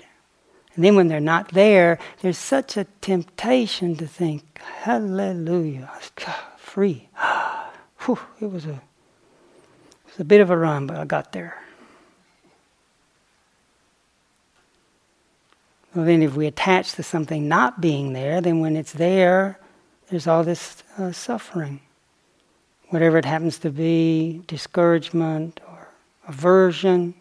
And 0.75 0.83
then 0.85 0.95
when 0.95 1.07
they're 1.07 1.19
not 1.19 1.53
there, 1.53 1.97
there's 2.21 2.37
such 2.37 2.77
a 2.77 2.85
temptation 3.01 3.95
to 3.95 4.07
think, 4.07 4.59
"Hallelujah, 4.59 5.91
free." 6.57 7.09
Whew, 8.05 8.19
it 8.39 8.51
was 8.51 8.65
a 8.65 8.73
it 8.73 10.11
was 10.11 10.19
a 10.19 10.25
bit 10.25 10.39
of 10.39 10.51
a 10.51 10.57
run, 10.57 10.85
but 10.85 10.97
I 10.97 11.05
got 11.05 11.31
there. 11.31 11.57
Well, 15.95 16.05
then, 16.05 16.21
if 16.21 16.35
we 16.35 16.45
attach 16.45 16.91
to 16.93 17.01
something 17.01 17.47
not 17.47 17.81
being 17.81 18.13
there, 18.13 18.39
then 18.39 18.59
when 18.59 18.75
it's 18.75 18.93
there, 18.93 19.59
there's 20.09 20.27
all 20.27 20.43
this 20.43 20.83
uh, 20.99 21.11
suffering. 21.11 21.81
Whatever 22.89 23.17
it 23.17 23.25
happens 23.25 23.59
to 23.59 23.69
be 23.69 24.41
discouragement 24.47 25.59
or 25.67 25.89
aversion. 26.27 27.13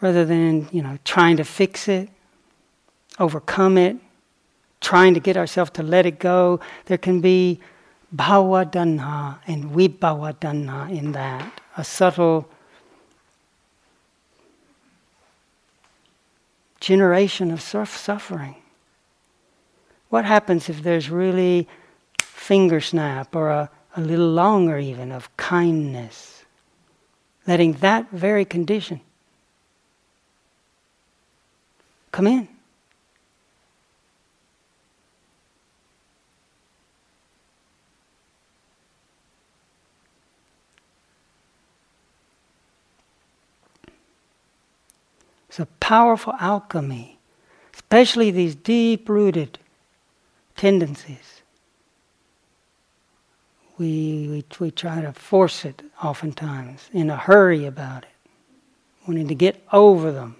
Rather 0.00 0.24
than, 0.24 0.68
you 0.72 0.82
know, 0.82 0.98
trying 1.04 1.36
to 1.36 1.44
fix 1.44 1.88
it, 1.88 2.08
overcome 3.18 3.78
it, 3.78 3.96
trying 4.80 5.14
to 5.14 5.20
get 5.20 5.36
ourselves 5.36 5.70
to 5.72 5.82
let 5.82 6.06
it 6.06 6.18
go, 6.18 6.60
there 6.86 6.98
can 6.98 7.20
be 7.20 7.60
bhava 8.14 8.62
and 9.46 9.64
vibhava 9.64 10.90
in 10.90 11.12
that, 11.12 11.60
a 11.76 11.84
subtle 11.84 12.48
generation 16.80 17.50
of 17.50 17.60
suffering. 17.60 18.56
What 20.08 20.24
happens 20.24 20.68
if 20.68 20.82
there's 20.82 21.10
really 21.10 21.68
finger 22.20 22.80
snap 22.80 23.36
or 23.36 23.50
a, 23.50 23.70
a 23.96 24.00
little 24.00 24.30
longer 24.30 24.78
even 24.78 25.12
of 25.12 25.34
kindness? 25.36 26.44
Letting 27.46 27.74
that 27.74 28.10
very 28.10 28.44
condition 28.44 29.00
come 32.10 32.26
in. 32.26 32.48
It's 45.48 45.58
a 45.58 45.66
powerful 45.80 46.34
alchemy, 46.38 47.18
especially 47.72 48.30
these 48.30 48.54
deep 48.54 49.08
rooted 49.08 49.58
tendencies. 50.58 51.42
We, 53.78 54.26
we, 54.28 54.44
we 54.58 54.70
try 54.72 55.00
to 55.00 55.12
force 55.12 55.64
it 55.64 55.82
oftentimes 56.02 56.90
in 56.92 57.08
a 57.08 57.16
hurry 57.16 57.64
about 57.64 58.02
it, 58.02 58.30
wanting 59.06 59.28
to 59.28 59.34
get 59.34 59.62
over 59.72 60.10
them. 60.12 60.36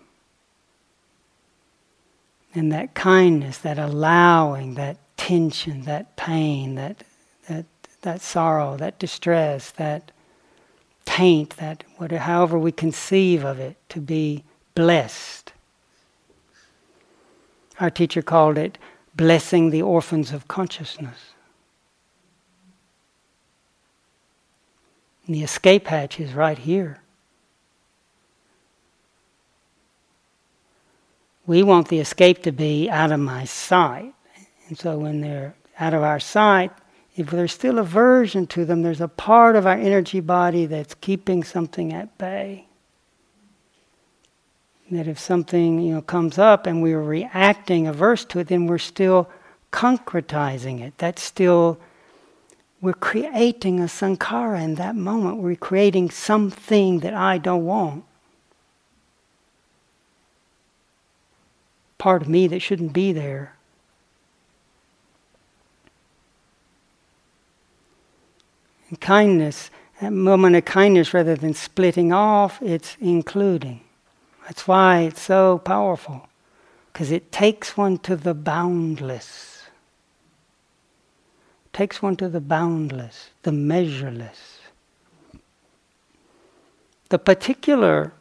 And 2.52 2.72
that 2.72 2.94
kindness, 2.94 3.58
that 3.58 3.78
allowing, 3.78 4.74
that 4.74 4.98
tension, 5.16 5.82
that 5.82 6.16
pain, 6.16 6.74
that, 6.74 7.04
that, 7.48 7.66
that 8.02 8.20
sorrow, 8.20 8.76
that 8.76 8.98
distress, 8.98 9.70
that 9.72 10.10
taint, 11.04 11.56
that 11.58 11.84
whatever, 11.96 12.22
however 12.22 12.58
we 12.58 12.72
conceive 12.72 13.44
of 13.44 13.60
it 13.60 13.76
to 13.90 14.00
be 14.00 14.42
blessed. 14.74 15.52
Our 17.78 17.90
teacher 17.90 18.22
called 18.22 18.58
it 18.58 18.78
blessing 19.18 19.70
the 19.70 19.82
orphans 19.82 20.32
of 20.32 20.48
consciousness. 20.48 21.18
And 25.26 25.34
the 25.34 25.42
escape 25.42 25.88
hatch 25.88 26.18
is 26.20 26.32
right 26.32 26.56
here. 26.56 27.00
We 31.46 31.62
want 31.62 31.88
the 31.88 31.98
escape 31.98 32.42
to 32.44 32.52
be 32.52 32.88
out 32.88 33.10
of 33.10 33.18
my 33.18 33.44
sight. 33.44 34.14
And 34.68 34.78
so 34.78 34.98
when 34.98 35.20
they're 35.20 35.54
out 35.80 35.94
of 35.94 36.02
our 36.02 36.20
sight, 36.20 36.70
if 37.16 37.30
there's 37.30 37.52
still 37.52 37.78
aversion 37.78 38.46
to 38.48 38.64
them, 38.64 38.82
there's 38.82 39.00
a 39.00 39.08
part 39.08 39.56
of 39.56 39.66
our 39.66 39.76
energy 39.76 40.20
body 40.20 40.66
that's 40.66 40.94
keeping 40.94 41.42
something 41.42 41.92
at 41.92 42.16
bay 42.18 42.67
that 44.90 45.06
if 45.06 45.18
something 45.18 45.80
you 45.80 45.94
know 45.94 46.02
comes 46.02 46.38
up 46.38 46.66
and 46.66 46.82
we're 46.82 47.02
reacting 47.02 47.86
averse 47.86 48.24
to 48.26 48.40
it, 48.40 48.48
then 48.48 48.66
we're 48.66 48.78
still 48.78 49.28
concretizing 49.72 50.80
it. 50.80 50.94
That's 50.98 51.22
still 51.22 51.78
we're 52.80 52.92
creating 52.92 53.80
a 53.80 53.84
sankhara 53.84 54.62
in 54.62 54.76
that 54.76 54.94
moment. 54.94 55.38
We're 55.38 55.56
creating 55.56 56.10
something 56.10 57.00
that 57.00 57.12
I 57.12 57.38
don't 57.38 57.64
want. 57.64 58.04
Part 61.98 62.22
of 62.22 62.28
me 62.28 62.46
that 62.46 62.60
shouldn't 62.60 62.92
be 62.92 63.12
there. 63.12 63.56
And 68.88 69.00
kindness, 69.00 69.70
that 70.00 70.12
moment 70.12 70.54
of 70.54 70.64
kindness, 70.64 71.12
rather 71.12 71.34
than 71.34 71.54
splitting 71.54 72.12
off, 72.12 72.62
it's 72.62 72.96
including. 73.00 73.80
That's 74.48 74.66
why 74.66 75.00
it's 75.00 75.20
so 75.20 75.58
powerful, 75.58 76.26
because 76.90 77.10
it 77.10 77.30
takes 77.30 77.76
one 77.76 77.98
to 77.98 78.16
the 78.16 78.32
boundless. 78.32 79.64
Takes 81.74 82.00
one 82.00 82.16
to 82.16 82.30
the 82.30 82.40
boundless, 82.40 83.28
the 83.42 83.52
measureless. 83.52 84.60
The 87.10 87.18
particular, 87.18 88.14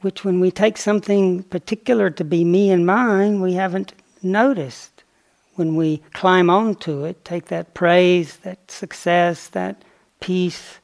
which 0.00 0.24
when 0.24 0.40
we 0.40 0.50
take 0.50 0.78
something 0.78 1.42
particular 1.42 2.08
to 2.08 2.24
be 2.24 2.42
me 2.42 2.70
and 2.70 2.86
mine, 2.86 3.42
we 3.42 3.52
haven't 3.52 3.92
noticed. 4.22 5.04
When 5.56 5.76
we 5.76 5.98
climb 6.14 6.48
onto 6.48 7.04
it, 7.04 7.22
take 7.22 7.46
that 7.46 7.74
praise, 7.74 8.38
that 8.38 8.70
success, 8.70 9.48
that 9.48 9.82
peace 10.20 10.78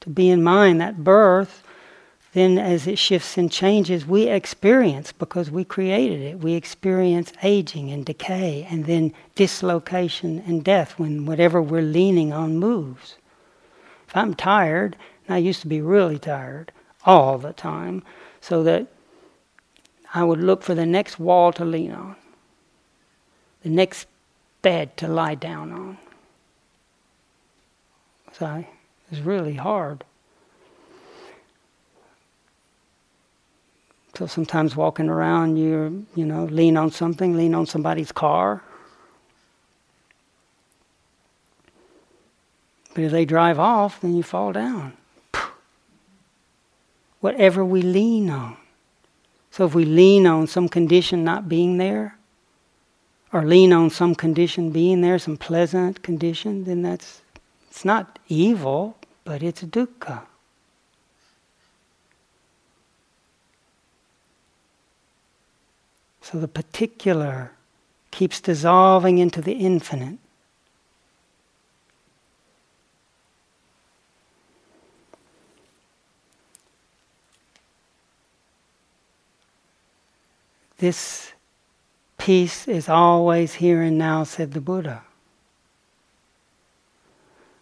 to 0.00 0.08
be 0.08 0.30
in 0.30 0.42
mine, 0.42 0.78
that 0.78 1.04
birth, 1.04 1.62
then 2.32 2.58
as 2.58 2.86
it 2.86 2.98
shifts 2.98 3.36
and 3.36 3.50
changes, 3.50 4.06
we 4.06 4.28
experience, 4.28 5.10
because 5.10 5.50
we 5.50 5.64
created 5.64 6.20
it, 6.20 6.38
we 6.38 6.54
experience 6.54 7.32
aging 7.42 7.90
and 7.90 8.06
decay 8.06 8.66
and 8.70 8.84
then 8.86 9.12
dislocation 9.34 10.42
and 10.46 10.62
death 10.62 10.98
when 10.98 11.26
whatever 11.26 11.60
we're 11.60 11.82
leaning 11.82 12.32
on 12.32 12.56
moves. 12.56 13.16
If 14.06 14.16
I'm 14.16 14.34
tired, 14.34 14.96
and 15.26 15.34
I 15.34 15.38
used 15.38 15.60
to 15.62 15.66
be 15.66 15.80
really 15.80 16.18
tired 16.18 16.70
all 17.04 17.38
the 17.38 17.52
time, 17.52 18.04
so 18.40 18.62
that 18.62 18.86
I 20.14 20.22
would 20.22 20.40
look 20.40 20.62
for 20.62 20.74
the 20.74 20.86
next 20.86 21.18
wall 21.18 21.52
to 21.54 21.64
lean 21.64 21.92
on, 21.92 22.16
the 23.62 23.70
next 23.70 24.06
bed 24.62 24.96
to 24.98 25.08
lie 25.08 25.34
down 25.34 25.72
on. 25.72 25.98
So 28.32 28.46
it 28.56 28.66
was 29.10 29.20
really 29.20 29.54
hard. 29.54 30.04
So 34.16 34.26
sometimes 34.26 34.76
walking 34.76 35.08
around, 35.08 35.56
you 35.56 36.06
you 36.14 36.24
know 36.24 36.44
lean 36.44 36.76
on 36.76 36.90
something, 36.90 37.36
lean 37.36 37.54
on 37.54 37.66
somebody's 37.66 38.12
car. 38.12 38.62
But 42.94 43.04
if 43.04 43.12
they 43.12 43.24
drive 43.24 43.58
off, 43.58 44.00
then 44.00 44.14
you 44.16 44.22
fall 44.22 44.52
down. 44.52 44.96
Whatever 47.20 47.64
we 47.64 47.82
lean 47.82 48.30
on. 48.30 48.56
So 49.50 49.64
if 49.64 49.74
we 49.74 49.84
lean 49.84 50.26
on 50.26 50.46
some 50.46 50.68
condition 50.68 51.22
not 51.22 51.48
being 51.48 51.78
there, 51.78 52.16
or 53.32 53.44
lean 53.44 53.72
on 53.72 53.90
some 53.90 54.14
condition 54.14 54.70
being 54.70 55.00
there, 55.02 55.18
some 55.18 55.36
pleasant 55.36 56.02
condition, 56.02 56.64
then 56.64 56.82
that's 56.82 57.22
it's 57.70 57.84
not 57.84 58.18
evil, 58.28 58.96
but 59.24 59.42
it's 59.42 59.62
dukkha. 59.62 60.22
So 66.20 66.38
the 66.38 66.48
particular 66.48 67.52
keeps 68.10 68.40
dissolving 68.40 69.18
into 69.18 69.40
the 69.40 69.52
infinite. 69.52 70.18
This 80.78 81.32
peace 82.16 82.66
is 82.66 82.88
always 82.88 83.54
here 83.54 83.82
and 83.82 83.98
now, 83.98 84.24
said 84.24 84.52
the 84.52 84.62
Buddha. 84.62 85.02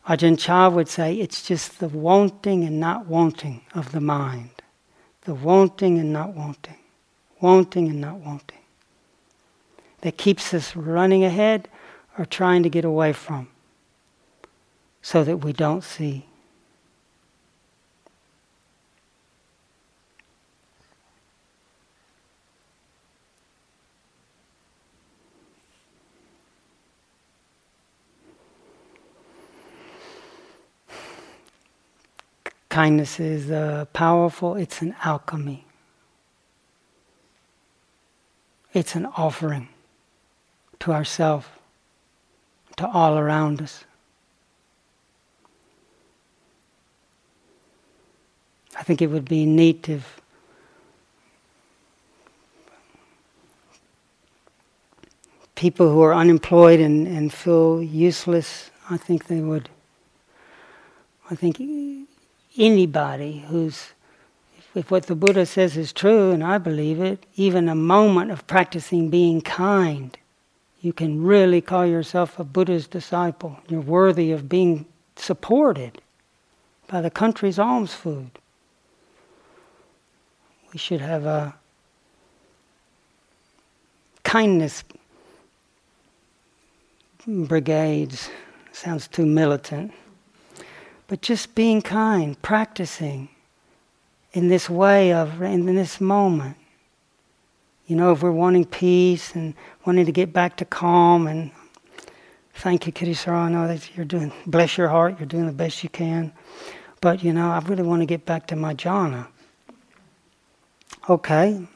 Ajahn 0.09 0.38
Chah 0.38 0.68
would 0.68 0.88
say 0.88 1.16
it's 1.16 1.42
just 1.42 1.81
the 1.81 1.88
wanting 1.88 2.64
and 2.64 2.81
not 2.81 3.07
wanting 3.07 3.62
of 3.75 3.92
the 3.92 4.01
mind, 4.01 4.62
the 5.23 5.35
wanting 5.35 5.99
and 5.99 6.12
not 6.12 6.33
wanting. 6.33 6.79
Wanting 7.40 7.88
and 7.88 8.01
not 8.01 8.16
wanting. 8.16 8.59
That 10.01 10.16
keeps 10.16 10.53
us 10.55 10.74
running 10.74 11.24
ahead 11.24 11.68
or 12.16 12.24
trying 12.24 12.62
to 12.64 12.68
get 12.68 12.85
away 12.85 13.12
from 13.12 13.48
so 15.03 15.24
that 15.24 15.38
we 15.38 15.53
don't 15.53 15.83
see. 15.83 16.27
Kindness 32.68 33.18
is 33.18 33.51
uh, 33.51 33.87
powerful, 33.92 34.55
it's 34.55 34.83
an 34.83 34.94
alchemy. 35.03 35.67
It's 38.72 38.94
an 38.94 39.07
offering 39.07 39.68
to 40.81 40.92
ourselves, 40.92 41.46
to 42.76 42.87
all 42.87 43.18
around 43.18 43.62
us. 43.62 43.85
I 48.78 48.83
think 48.83 49.02
it 49.02 49.09
would 49.09 49.24
be 49.24 49.44
neat 49.44 49.88
if 49.88 50.20
people 55.59 55.90
who 55.90 56.00
are 56.02 56.14
unemployed 56.14 56.78
and, 56.78 57.09
and 57.09 57.33
feel 57.33 57.83
useless, 57.83 58.70
I 58.88 58.96
think 58.96 59.26
they 59.26 59.40
would. 59.40 59.68
I 61.28 61.35
think 61.35 61.61
anybody 62.57 63.44
who's, 63.48 63.88
if 64.79 64.93
what 64.93 65.07
the 65.07 65.17
Buddha 65.17 65.45
says 65.45 65.77
is 65.77 65.93
true, 65.93 66.31
and 66.31 66.45
I 66.45 66.57
believe 66.59 67.01
it, 67.01 67.27
even 67.35 67.69
a 67.69 67.75
moment 67.75 68.31
of 68.31 68.47
practicing 68.47 69.11
being 69.11 69.41
kind, 69.41 70.17
you 70.81 70.93
can 70.93 71.25
really 71.25 71.61
call 71.61 71.85
yourself 71.85 72.38
a 72.38 72.45
Buddha's 72.45 72.87
disciple. 72.87 73.59
You're 73.69 73.81
worthy 73.81 74.31
of 74.31 74.49
being 74.49 74.87
supported 75.17 76.01
by 76.87 77.01
the 77.01 77.11
country's 77.11 77.59
alms 77.59 77.93
food. 77.93 78.31
We 80.73 80.79
should 80.79 81.01
have 81.01 81.27
a 81.27 81.57
kindness 84.23 84.85
brigades. 87.27 88.31
Sounds 88.71 89.09
too 89.09 89.27
militant. 89.27 89.93
But 91.09 91.21
just 91.21 91.57
being 91.57 91.83
kind, 91.83 92.41
practicing 92.43 93.29
in 94.38 94.46
this 94.46 94.70
way 94.70 95.12
of, 95.12 95.42
in 95.42 95.66
this 95.74 96.01
moment. 96.01 96.57
You 97.88 97.96
know, 97.96 98.12
if 98.12 98.22
we're 98.22 98.31
wanting 98.31 98.66
peace 98.66 99.35
and 99.35 99.53
wanting 99.85 100.07
to 100.07 100.12
get 100.12 100.33
back 100.33 100.57
to 100.59 100.64
calm, 100.64 101.27
and 101.27 101.51
thank 102.55 102.87
you, 102.87 102.92
Kittisaro, 102.92 103.33
I 103.35 103.51
know 103.51 103.66
that 103.66 103.96
you're 103.96 104.07
doing, 104.07 104.33
bless 104.46 104.79
your 104.79 104.90
heart, 104.90 105.18
you're 105.18 105.27
doing 105.27 105.46
the 105.46 105.53
best 105.53 105.83
you 105.83 105.88
can. 105.90 106.33
But, 107.01 107.24
you 107.24 107.33
know, 107.33 107.51
I 107.51 107.59
really 107.66 107.83
want 107.83 108.03
to 108.03 108.07
get 108.07 108.27
back 108.27 108.46
to 108.46 108.55
my 108.55 108.74
jhana. 108.74 109.27
Okay, 111.11 111.66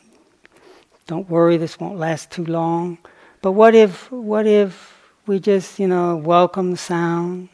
don't 1.08 1.28
worry, 1.28 1.56
this 1.56 1.80
won't 1.80 1.98
last 1.98 2.30
too 2.30 2.44
long. 2.44 2.96
But 3.40 3.52
what 3.52 3.74
if, 3.74 4.12
what 4.12 4.46
if 4.46 4.96
we 5.26 5.40
just, 5.40 5.80
you 5.80 5.88
know, 5.88 6.14
welcome 6.14 6.70
the 6.70 6.76
sound, 6.76 7.48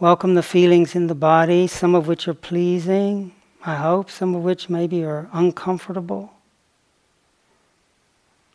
welcome 0.00 0.34
the 0.34 0.42
feelings 0.42 0.96
in 0.96 1.06
the 1.06 1.14
body, 1.14 1.66
some 1.66 1.94
of 1.94 2.08
which 2.08 2.26
are 2.26 2.34
pleasing, 2.34 3.32
I 3.64 3.76
hope, 3.76 4.10
some 4.10 4.34
of 4.34 4.42
which 4.42 4.68
maybe 4.68 5.04
are 5.04 5.28
uncomfortable. 5.32 6.32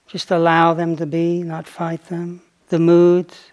Just 0.08 0.32
allow 0.32 0.73
them 0.73 0.95
to 0.97 1.06
be, 1.06 1.43
not 1.43 1.67
fight 1.67 2.06
them. 2.08 2.41
The 2.69 2.80
moods, 2.80 3.52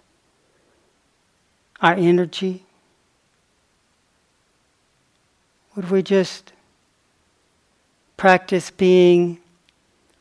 our 1.81 1.93
energy. 1.93 2.65
Would 5.75 5.89
we 5.89 6.01
just 6.01 6.51
practice 8.17 8.71
being, 8.71 9.39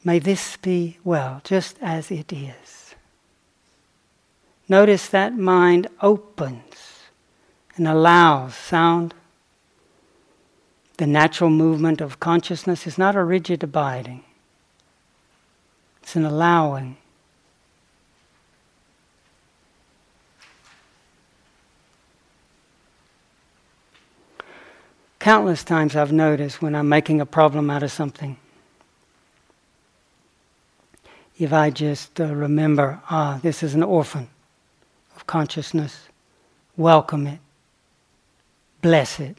may 0.05 0.19
this 0.19 0.57
be 0.59 0.99
well, 1.03 1.41
just 1.45 1.79
as 1.81 2.11
it 2.11 2.33
is? 2.33 2.95
Notice 4.69 5.09
that 5.09 5.37
mind 5.37 5.89
opens 6.03 6.86
and 7.77 7.87
allows 7.87 8.55
sound. 8.55 9.15
The 10.97 11.07
natural 11.07 11.51
movement 11.51 12.01
of 12.01 12.21
consciousness 12.21 12.87
is 12.87 12.97
not 12.97 13.17
a 13.17 13.23
rigid 13.23 13.63
abiding, 13.63 14.25
it's 16.03 16.17
an 16.17 16.25
allowing. 16.25 16.97
Countless 25.19 25.65
times 25.65 25.97
I've 25.97 26.13
noticed 26.13 26.63
when 26.63 26.77
I'm 26.77 26.89
making 26.89 27.21
a 27.21 27.27
problem 27.27 27.69
out 27.69 27.83
of 27.83 27.91
something, 27.91 28.37
if 31.37 31.53
I 31.53 31.71
just 31.71 32.21
uh, 32.21 32.33
remember, 32.33 33.01
ah, 33.11 33.41
this 33.43 33.65
is 33.65 33.75
an 33.75 33.83
orphan 33.83 34.29
of 35.17 35.27
consciousness, 35.27 36.07
welcome 36.77 37.27
it, 37.27 37.41
bless 38.87 39.19
it. 39.19 39.39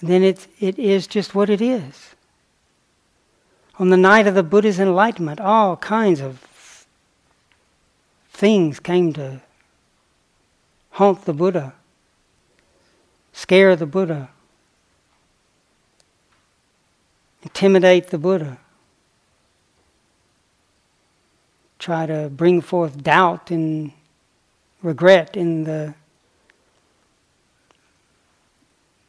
Then 0.00 0.22
it, 0.22 0.46
it 0.60 0.78
is 0.78 1.08
just 1.08 1.34
what 1.34 1.50
it 1.50 1.60
is. 1.60 2.14
On 3.80 3.90
the 3.90 3.96
night 3.96 4.28
of 4.28 4.36
the 4.36 4.44
Buddha's 4.44 4.78
enlightenment, 4.78 5.40
all 5.40 5.76
kinds 5.78 6.20
of 6.20 6.86
things 8.30 8.78
came 8.78 9.12
to 9.14 9.40
haunt 10.90 11.24
the 11.24 11.32
Buddha, 11.32 11.74
scare 13.32 13.74
the 13.74 13.86
Buddha, 13.86 14.28
intimidate 17.42 18.10
the 18.10 18.18
Buddha, 18.18 18.58
try 21.80 22.06
to 22.06 22.30
bring 22.30 22.60
forth 22.60 23.02
doubt 23.02 23.50
and 23.50 23.90
regret 24.84 25.36
in 25.36 25.64
the 25.64 25.94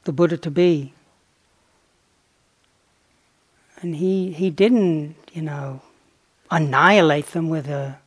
the 0.05 0.13
Buddha 0.13 0.37
to 0.37 0.51
be. 0.51 0.93
And 3.81 3.97
he, 3.97 4.31
he 4.31 4.49
didn't, 4.49 5.15
you 5.33 5.41
know, 5.41 5.81
annihilate 6.49 7.27
them 7.27 7.49
with 7.49 7.67
a 7.67 7.99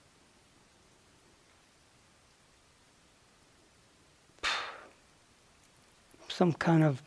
some 6.28 6.52
kind 6.52 6.84
of 6.84 7.02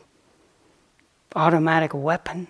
automatic 1.37 1.93
weapon. 1.93 2.47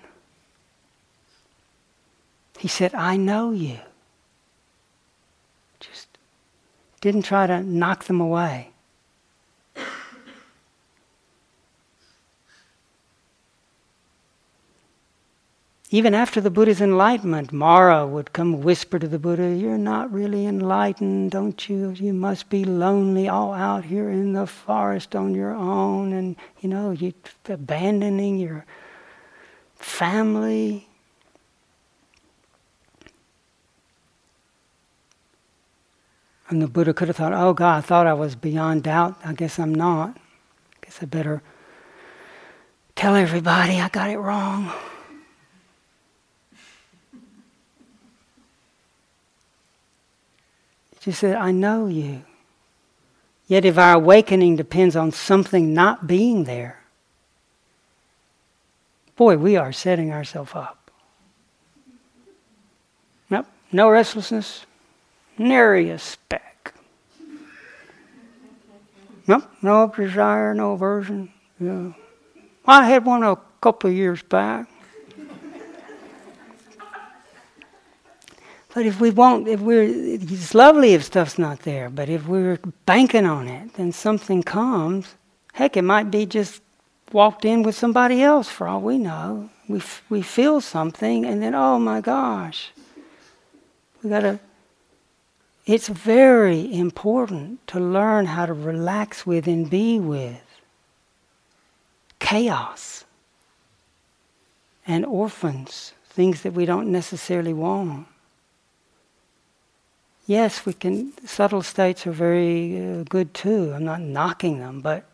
He 2.58 2.67
said, 2.67 2.95
I 2.95 3.17
know 3.17 3.51
you. 3.51 3.77
Just 5.80 6.08
didn't 6.99 7.21
try 7.21 7.45
to 7.45 7.62
knock 7.62 8.06
them 8.06 8.19
away. 8.19 8.71
Even 15.93 16.13
after 16.13 16.39
the 16.39 16.49
Buddha's 16.49 16.80
enlightenment, 16.80 17.51
Mara 17.51 18.08
would 18.08 18.32
come 18.32 18.62
whisper 18.62 18.97
to 18.97 19.10
the 19.10 19.19
Buddha, 19.19 19.54
You're 19.54 19.77
not 19.77 20.10
really 20.10 20.45
enlightened, 20.45 21.32
don't 21.32 21.67
you? 21.67 21.91
You 21.91 22.13
must 22.13 22.47
be 22.49 22.63
lonely 22.63 23.27
all 23.27 23.54
out 23.54 23.84
here 23.84 24.10
in 24.10 24.32
the 24.32 24.47
forest 24.47 25.17
on 25.17 25.36
your 25.36 25.54
own, 25.54 26.13
and 26.13 26.38
you 26.62 26.69
know, 26.69 26.91
you're 26.91 27.12
abandoning 27.49 28.38
your 28.39 28.65
family. 29.75 30.88
And 36.47 36.62
the 36.62 36.67
Buddha 36.67 36.93
could 36.93 37.10
have 37.10 37.17
thought, 37.17 37.34
oh 37.34 37.54
God, 37.54 37.80
I 37.80 37.82
thought 37.82 38.08
I 38.08 38.13
was 38.13 38.36
beyond 38.36 38.84
doubt. 38.84 39.17
I 39.25 39.34
guess 39.34 39.60
I'm 39.60 39.75
not. 39.75 40.15
I 40.15 40.86
guess 40.86 40.99
I 41.01 41.06
better 41.06 41.43
tell 42.95 43.17
everybody 43.17 43.82
I 43.82 43.89
got 43.89 44.10
it 44.10 44.17
wrong. 44.17 44.71
She 51.02 51.12
said, 51.12 51.36
I 51.36 51.52
know 51.52 51.88
you. 51.88 52.22
Yet 53.48 53.66
if 53.66 53.78
our 53.78 53.96
awakening 53.96 54.56
depends 54.56 54.96
on 54.96 55.12
something 55.12 55.74
not 55.74 56.06
being 56.06 56.44
there, 56.44 56.84
boy, 59.16 59.38
we 59.38 59.58
are 59.58 59.74
setting 59.74 60.12
ourselves 60.12 60.52
up. 60.54 60.92
Nope, 63.32 63.48
No 63.72 63.90
restlessness? 63.90 64.66
Nary 65.40 65.90
a 65.90 65.98
speck. 65.98 66.76
No, 69.28 69.44
no 69.64 69.92
desire, 69.96 70.54
no 70.54 70.74
aversion. 70.74 71.32
Yeah. 71.60 71.94
I 72.68 72.88
had 72.88 73.06
one 73.06 73.24
a 73.24 73.38
couple 73.60 73.90
of 73.90 73.96
years 73.96 74.22
back. 74.22 74.68
But 78.74 78.86
if 78.86 79.02
we 79.02 79.12
won't, 79.12 79.48
if 79.48 79.60
we're, 79.60 79.84
it's 79.84 80.56
lovely 80.56 80.94
if 80.94 81.04
stuff's 81.04 81.38
not 81.38 81.60
there, 81.60 81.90
but 81.90 82.08
if 82.08 82.26
we're 82.26 82.58
banking 82.86 83.26
on 83.26 83.48
it, 83.48 83.74
then 83.74 83.92
something 83.92 84.44
comes. 84.44 85.16
Heck, 85.54 85.76
it 85.76 85.82
might 85.82 86.10
be 86.10 86.26
just 86.26 86.62
walked 87.12 87.44
in 87.44 87.64
with 87.64 87.76
somebody 87.76 88.24
else 88.24 88.48
for 88.48 88.70
all 88.70 88.80
we 88.80 88.98
know. 88.98 89.50
We, 89.68 89.80
f- 89.80 90.04
we 90.10 90.22
feel 90.22 90.62
something, 90.62 91.26
and 91.26 91.42
then, 91.42 91.54
oh 91.54 91.80
my 91.80 92.00
gosh, 92.00 92.72
we 94.02 94.10
gotta. 94.10 94.40
It's 95.66 95.90
very 95.90 96.74
important 96.74 97.66
to 97.68 97.80
learn 97.80 98.26
how 98.26 98.46
to 98.46 98.54
relax 98.54 99.26
with 99.26 99.48
and 99.48 99.70
be 99.70 100.00
with 100.00 100.42
chaos 102.20 103.04
and 104.88 105.06
orphans, 105.06 105.94
things 106.10 106.42
that 106.42 106.54
we 106.54 106.66
don't 106.66 106.92
necessarily 106.92 107.54
want 107.54 108.08
yes, 110.26 110.66
we 110.66 110.74
can, 110.74 111.14
subtle 111.26 111.62
states 111.62 112.06
are 112.08 112.12
very 112.12 112.78
uh, 112.78 113.04
good 113.04 113.34
too. 113.34 113.74
I'm 113.74 113.86
not 113.86 114.02
knocking 114.02 114.60
them, 114.60 114.82
but 114.82 115.06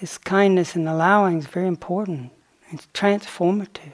this 0.00 0.18
kindness 0.18 0.76
and 0.76 0.88
allowing 0.88 1.38
is 1.38 1.46
very 1.46 1.66
important. 1.66 2.30
It's 2.70 2.86
transformative. 2.94 3.92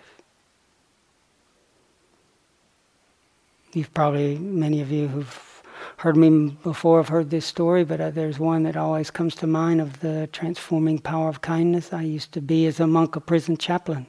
You've 3.73 3.93
probably, 3.95 4.39
many 4.39 4.81
of 4.81 4.91
you 4.91 5.09
who've 5.09 5.63
heard 5.97 6.17
me 6.17 6.57
before 6.63 6.99
have 6.99 7.09
heard 7.09 7.31
this 7.31 7.47
story, 7.47 7.85
but 7.85 8.01
uh, 8.01 8.11
there's 8.11 8.39
one 8.39 8.63
that 8.65 8.77
always 8.77 9.11
comes 9.11 9.35
to 9.37 9.47
mind 9.47 9.81
of 9.81 10.01
the 10.01 10.29
transforming 10.33 10.99
power 10.99 11.29
of 11.29 11.41
kindness. 11.41 11.93
I 11.93 12.03
used 12.03 12.33
to 12.33 12.41
be, 12.41 12.67
as 12.67 12.81
a 12.81 12.87
monk, 12.87 13.17
a 13.17 13.21
prison 13.21 13.57
chaplain. 13.57 14.07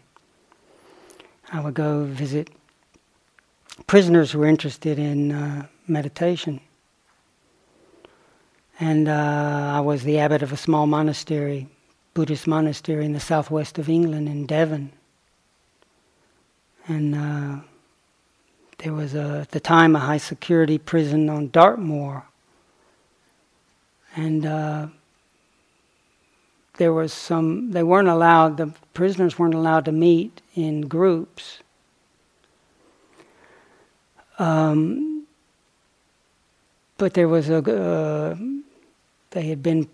I 1.52 1.60
would 1.60 1.74
go 1.74 2.06
visit 2.06 2.50
prisoners 3.88 4.34
were 4.34 4.46
interested 4.46 4.98
in 4.98 5.32
uh, 5.32 5.68
meditation. 5.88 6.62
And 8.80 9.08
uh, 9.08 9.74
I 9.76 9.80
was 9.80 10.04
the 10.04 10.20
abbot 10.20 10.42
of 10.42 10.52
a 10.52 10.58
small 10.58 10.88
monastery, 10.88 11.68
Buddhist 12.14 12.48
monastery 12.48 13.06
in 13.06 13.14
the 13.14 13.20
southwest 13.20 13.78
of 13.78 13.90
England, 13.90 14.28
in 14.28 14.46
Devon. 14.46 14.92
And 16.88 17.16
uh, 17.16 17.62
there 18.80 18.94
was, 18.94 19.16
a, 19.16 19.40
at 19.42 19.52
the 19.52 19.60
time, 19.60 19.96
a 19.96 20.00
high 20.00 20.18
security 20.18 20.78
prison 20.78 21.30
on 21.30 21.50
Dartmoor. 21.50 22.26
And 24.16 24.46
uh, 24.46 24.88
there 26.78 26.94
was 26.94 27.14
some, 27.14 27.72
they 27.72 27.84
weren't 27.84 28.08
allowed, 28.08 28.58
the 28.58 28.74
prisoners 28.94 29.40
weren't 29.40 29.54
allowed 29.54 29.86
to 29.86 29.92
meet 29.92 30.42
in 30.54 30.82
groups 30.82 31.60
um, 34.38 35.26
but 36.98 37.14
there 37.14 37.28
was 37.28 37.50
a, 37.50 37.58
uh, 37.58 38.36
they 39.32 39.44
had 39.44 39.62
been, 39.62 39.88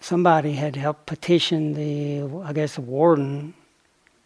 somebody 0.00 0.52
had 0.52 0.76
helped 0.76 1.06
petition 1.06 1.74
the, 1.74 2.22
I 2.44 2.52
guess, 2.52 2.74
the 2.74 2.82
warden, 2.82 3.54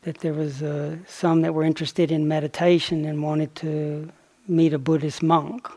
that 0.03 0.19
there 0.19 0.33
was 0.33 0.63
uh, 0.63 0.97
some 1.07 1.43
that 1.43 1.55
were 1.55 1.65
interested 1.65 2.11
in 2.11 2.27
meditation 2.27 3.05
and 3.05 3.23
wanted 3.23 3.55
to 3.57 4.11
meet 4.47 4.73
a 4.73 4.79
Buddhist 4.79 5.23
monk. 5.23 5.69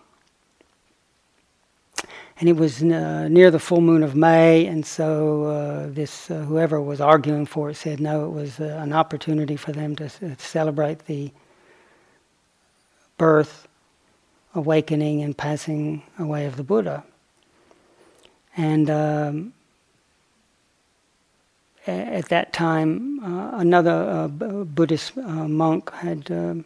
And 2.39 2.49
it 2.49 2.55
was 2.55 2.81
uh, 2.81 3.27
near 3.27 3.51
the 3.51 3.59
full 3.59 3.81
moon 3.81 4.01
of 4.01 4.15
May, 4.15 4.65
and 4.65 4.83
so 4.83 5.43
uh, 5.43 5.87
this 5.89 6.31
uh, 6.31 6.39
whoever 6.39 6.81
was 6.81 6.99
arguing 6.99 7.45
for 7.45 7.69
it 7.69 7.75
said 7.75 7.99
no, 7.99 8.25
it 8.25 8.31
was 8.31 8.59
uh, 8.59 8.79
an 8.81 8.93
opportunity 8.93 9.55
for 9.55 9.71
them 9.71 9.95
to, 9.97 10.09
to 10.09 10.35
celebrate 10.39 11.05
the 11.05 11.31
birth 13.19 13.67
awakening 14.55 15.21
and 15.23 15.37
passing 15.37 16.03
away 16.19 16.45
of 16.45 16.57
the 16.57 16.63
Buddha. 16.63 17.03
And 18.57 18.89
um, 18.89 19.53
at 21.87 22.29
that 22.29 22.53
time, 22.53 23.19
uh, 23.23 23.57
another 23.57 23.91
uh, 23.91 24.27
Buddhist 24.27 25.17
uh, 25.17 25.47
monk 25.47 25.91
had 25.93 26.29
um, 26.31 26.65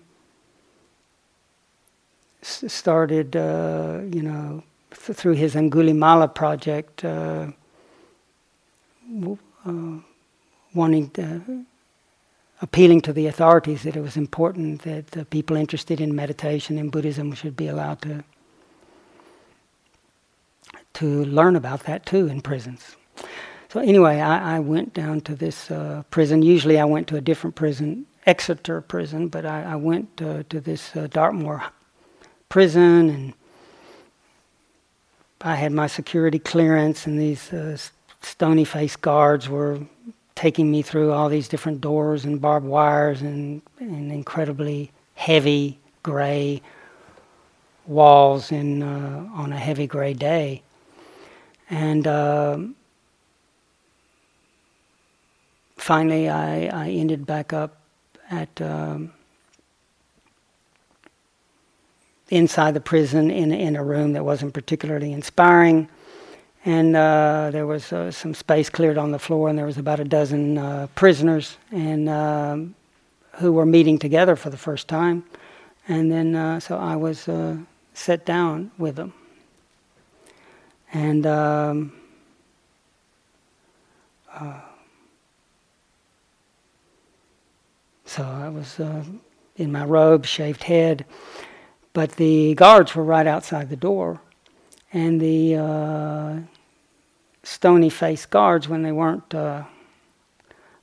started, 2.41 3.35
uh, 3.35 4.01
you 4.11 4.21
know, 4.21 4.63
th- 4.91 5.17
through 5.17 5.33
his 5.33 5.55
Angulimala 5.55 6.33
project, 6.33 7.05
uh, 7.05 7.47
w- 9.07 9.37
uh, 9.65 9.99
wanting 10.73 11.09
to 11.11 11.65
appealing 12.65 12.99
to 12.99 13.13
the 13.13 13.27
authorities 13.27 13.83
that 13.83 13.95
it 13.95 14.01
was 14.01 14.17
important 14.17 14.81
that 14.81 15.11
the 15.11 15.23
people 15.23 15.55
interested 15.55 16.01
in 16.01 16.15
meditation 16.15 16.79
and 16.79 16.91
Buddhism 16.91 17.31
should 17.33 17.55
be 17.55 17.67
allowed 17.67 18.01
to 18.01 18.23
to 20.93 21.25
learn 21.25 21.55
about 21.55 21.83
that 21.83 22.05
too 22.05 22.27
in 22.27 22.41
prisons. 22.41 22.95
So 23.69 23.81
anyway, 23.81 24.19
I, 24.21 24.55
I 24.55 24.59
went 24.59 24.93
down 24.93 25.21
to 25.21 25.35
this 25.35 25.69
uh, 25.69 26.03
prison. 26.09 26.41
Usually, 26.41 26.79
I 26.79 26.85
went 26.85 27.07
to 27.09 27.17
a 27.17 27.21
different 27.21 27.55
prison, 27.55 28.05
Exeter 28.25 28.81
prison, 28.81 29.27
but 29.27 29.45
I, 29.45 29.73
I 29.73 29.75
went 29.75 30.09
uh, 30.21 30.43
to 30.49 30.59
this 30.61 30.95
uh, 30.95 31.07
Dartmoor 31.07 31.61
prison, 32.47 33.09
and 33.09 33.33
I 35.41 35.55
had 35.55 35.71
my 35.73 35.87
security 35.87 36.39
clearance, 36.39 37.05
and 37.05 37.19
these 37.19 37.51
uh, 37.53 37.77
stony-faced 38.21 39.01
guards 39.01 39.49
were 39.49 39.79
taking 40.35 40.69
me 40.69 40.81
through 40.81 41.11
all 41.13 41.29
these 41.29 41.47
different 41.47 41.79
doors 41.81 42.25
and 42.25 42.41
barbed 42.41 42.65
wires 42.65 43.21
and, 43.21 43.61
and 43.79 44.11
incredibly 44.11 44.91
heavy 45.15 45.79
gray 46.03 46.61
walls 47.87 48.51
in, 48.51 48.83
uh, 48.83 49.27
on 49.33 49.53
a 49.53 49.57
heavy 49.57 49.87
gray 49.87 50.13
day. 50.13 50.61
And 51.69 52.05
uh, 52.05 52.57
finally, 55.77 56.29
I, 56.29 56.67
I 56.67 56.89
ended 56.89 57.25
back 57.25 57.53
up 57.53 57.77
at 58.29 58.61
um, 58.61 59.13
inside 62.29 62.73
the 62.73 62.81
prison 62.81 63.31
in, 63.31 63.51
in 63.51 63.75
a 63.75 63.83
room 63.83 64.13
that 64.13 64.25
wasn't 64.25 64.53
particularly 64.53 65.13
inspiring 65.13 65.87
and 66.65 66.95
uh, 66.95 67.51
there 67.51 67.67
was 67.67 67.93
uh, 67.93 68.09
some 68.09 68.33
space 68.33 68.71
cleared 68.71 68.97
on 68.97 69.11
the 69.11 69.19
floor, 69.19 69.49
and 69.49 69.57
there 69.57 69.67
was 69.67 69.77
about 69.77 69.99
a 69.99 70.03
dozen 70.03 70.57
uh, 70.57 70.87
prisoners, 70.95 71.57
and 71.71 72.09
um, 72.09 72.73
who 73.33 73.53
were 73.53 73.67
meeting 73.67 73.99
together 73.99 74.35
for 74.35 74.49
the 74.49 74.57
first 74.57 74.87
time, 74.87 75.23
and 75.87 76.11
then 76.11 76.35
uh, 76.35 76.59
so 76.59 76.77
I 76.77 76.95
was 76.95 77.27
uh, 77.29 77.57
set 77.93 78.25
down 78.25 78.71
with 78.77 78.95
them, 78.95 79.13
and. 80.91 81.25
Um, 81.25 81.93
uh, 84.33 84.59
so 88.07 88.23
I 88.23 88.49
was 88.49 88.79
in 89.55 89.71
my 89.71 89.85
robe, 89.85 90.25
shaved 90.25 90.63
head, 90.63 91.05
but 91.93 92.11
the 92.17 92.53
guards 92.55 92.93
were 92.93 93.03
right 93.03 93.25
outside 93.25 93.69
the 93.69 93.77
door, 93.77 94.21
and 94.91 95.19
the 95.21 95.55
stony 97.45 97.89
faced 97.89 98.29
guards, 98.31 98.67
when 98.67 98.81
they 98.81 98.91
weren't 98.91 99.33
uh, 99.33 99.63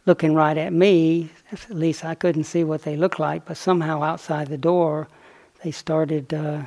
looking 0.06 0.34
right 0.34 0.56
at 0.56 0.72
me, 0.72 1.30
at 1.52 1.70
least 1.70 2.04
I 2.04 2.14
couldn't 2.14 2.44
see 2.44 2.64
what 2.64 2.82
they 2.82 2.96
looked 2.96 3.18
like, 3.18 3.44
but 3.44 3.56
somehow 3.56 4.02
outside 4.02 4.48
the 4.48 4.56
door, 4.56 5.08
they 5.62 5.72
started 5.72 6.32
uh, 6.32 6.62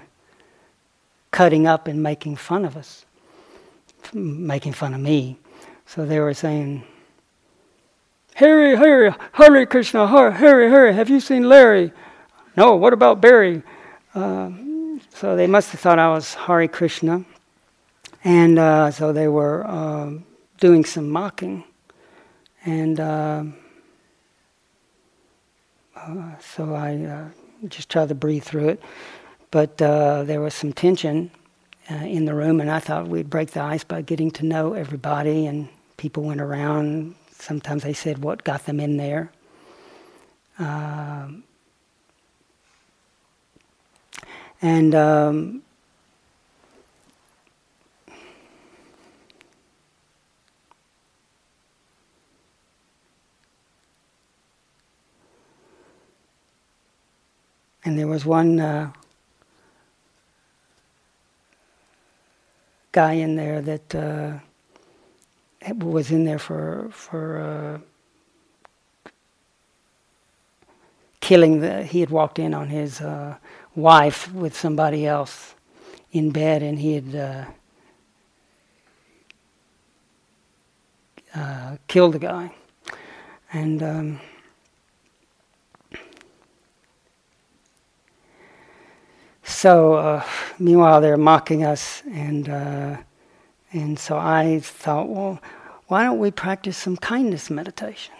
cutting 1.32 1.66
up 1.66 1.88
and 1.88 2.04
making 2.04 2.36
fun 2.36 2.66
of 2.66 2.78
us, 2.78 3.06
making 4.14 4.74
fun 4.74 4.94
of 4.94 5.00
me. 5.02 5.38
So 5.86 6.06
they 6.06 6.20
were 6.20 6.34
saying, 6.34 6.84
Harry, 8.36 8.76
Harry, 8.76 9.14
Hare 9.32 9.66
Krishna, 9.66 10.08
Harry, 10.08 10.70
Harry, 10.70 10.94
have 10.94 11.10
you 11.10 11.22
seen 11.22 11.48
Larry? 11.48 11.92
No, 12.58 12.76
what 12.76 12.92
about 12.92 13.22
Barry? 13.22 13.64
Uh, 14.14 14.52
so 15.14 15.36
they 15.38 15.48
must 15.48 15.72
have 15.72 15.80
thought 15.80 16.00
I 16.00 16.10
was 16.10 16.34
Hare 16.34 16.68
Krishna. 16.68 17.24
And 18.26 18.58
uh, 18.58 18.90
so 18.90 19.14
they 19.14 19.28
were 19.28 19.66
uh, 19.68 20.14
doing 20.60 20.84
some 20.84 21.12
mocking. 21.12 21.64
And 22.66 23.00
uh, 23.00 23.44
uh 25.96 26.38
so 26.40 26.74
I 26.74 26.96
uh, 26.96 27.30
just 27.68 27.88
tried 27.90 28.10
to 28.10 28.16
breathe 28.16 28.44
through 28.44 28.70
it. 28.70 28.82
But 29.52 29.80
uh, 29.80 30.24
there 30.24 30.42
was 30.42 30.56
some 30.56 30.74
tension 30.74 31.30
in 31.88 32.26
the 32.26 32.34
room, 32.34 32.60
and 32.60 32.72
I 32.72 32.80
thought 32.80 33.08
we'd 33.08 33.30
break 33.30 33.52
the 33.52 33.62
ice 33.62 33.84
by 33.84 34.02
getting 34.02 34.32
to 34.32 34.46
know 34.46 34.74
everybody. 34.74 35.46
And 35.46 35.70
people 35.98 36.24
went 36.24 36.42
around. 36.42 37.14
Sometimes 37.32 37.84
they 37.84 37.94
said 37.94 38.24
what 38.24 38.44
got 38.44 38.66
them 38.66 38.80
in 38.80 38.98
there. 38.98 39.32
And 44.62 44.96
um, 44.96 45.62
and 57.86 58.00
there 58.00 58.08
was 58.08 58.26
one 58.26 58.60
uh, 58.60 58.92
guy 62.92 63.14
in 63.14 63.36
there 63.36 63.62
that 63.62 63.96
uh, 63.96 64.40
was 65.76 66.10
in 66.10 66.26
there 66.26 66.40
for 66.40 66.90
for 66.92 67.82
uh, 69.06 69.10
killing 71.20 71.62
the. 71.62 71.84
He 71.84 72.00
had 72.00 72.10
walked 72.10 72.40
in 72.40 72.56
on 72.56 72.70
his 72.70 73.02
uh, 73.02 73.36
wife 73.76 74.34
with 74.34 74.58
somebody 74.58 75.06
else 75.06 75.54
in 76.12 76.32
bed, 76.32 76.64
and 76.64 76.80
he 76.80 76.94
had 76.94 77.16
uh, 77.16 77.46
uh, 81.36 81.78
killed 81.88 82.14
the 82.14 82.20
guy, 82.20 82.52
and. 83.54 83.84
Um, 83.84 84.20
so 89.46 89.94
uh, 89.94 90.24
meanwhile 90.60 91.00
they're 91.00 91.18
mocking 91.18 91.64
us 91.64 92.04
and 92.12 92.50
uh, 92.50 92.98
and 93.72 93.98
so 93.98 94.18
I 94.18 94.60
thought 94.60 95.08
well 95.08 95.40
why 95.88 96.04
don't 96.04 96.20
we 96.20 96.32
practice 96.32 96.76
some 96.76 96.98
kindness 96.98 97.50
meditation 97.50 98.14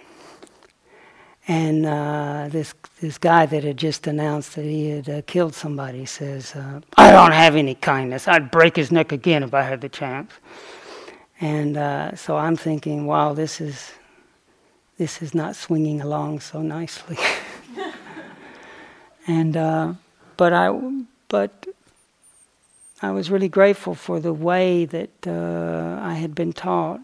and 1.48 1.86
uh, 1.86 2.48
this 2.50 2.74
this 3.02 3.18
guy 3.18 3.46
that 3.46 3.64
had 3.64 3.78
just 3.78 4.08
announced 4.08 4.56
that 4.56 4.66
he 4.66 4.90
had 4.90 5.10
uh, 5.10 5.22
killed 5.28 5.54
somebody 5.54 6.06
says, 6.06 6.56
uh, 6.56 6.82
"I 6.98 7.12
don't 7.12 7.34
have 7.34 7.56
any 7.56 7.76
kindness. 7.76 8.28
I'd 8.28 8.50
break 8.50 8.76
his 8.76 8.92
neck 8.92 9.12
again 9.12 9.44
if 9.44 9.54
I 9.54 9.62
had 9.62 9.82
the 9.82 9.90
chance." 9.90 10.32
And 11.40 11.78
uh, 11.78 12.16
so 12.16 12.36
I'm 12.38 12.56
thinking, 12.56 13.06
"Wow, 13.06 13.34
this 13.34 13.62
is 13.62 13.92
this 14.98 15.22
is 15.22 15.36
not 15.36 15.56
swinging 15.56 16.02
along 16.02 16.40
so 16.40 16.62
nicely." 16.62 17.18
and 19.28 19.56
uh, 19.56 19.94
but 20.38 20.52
I 20.52 20.70
but 21.36 21.68
I 23.02 23.12
was 23.12 23.30
really 23.30 23.50
grateful 23.50 23.94
for 23.94 24.22
the 24.22 24.32
way 24.32 24.86
that 24.86 25.28
uh, 25.28 26.00
I 26.02 26.14
had 26.14 26.34
been 26.34 26.54
taught. 26.54 27.02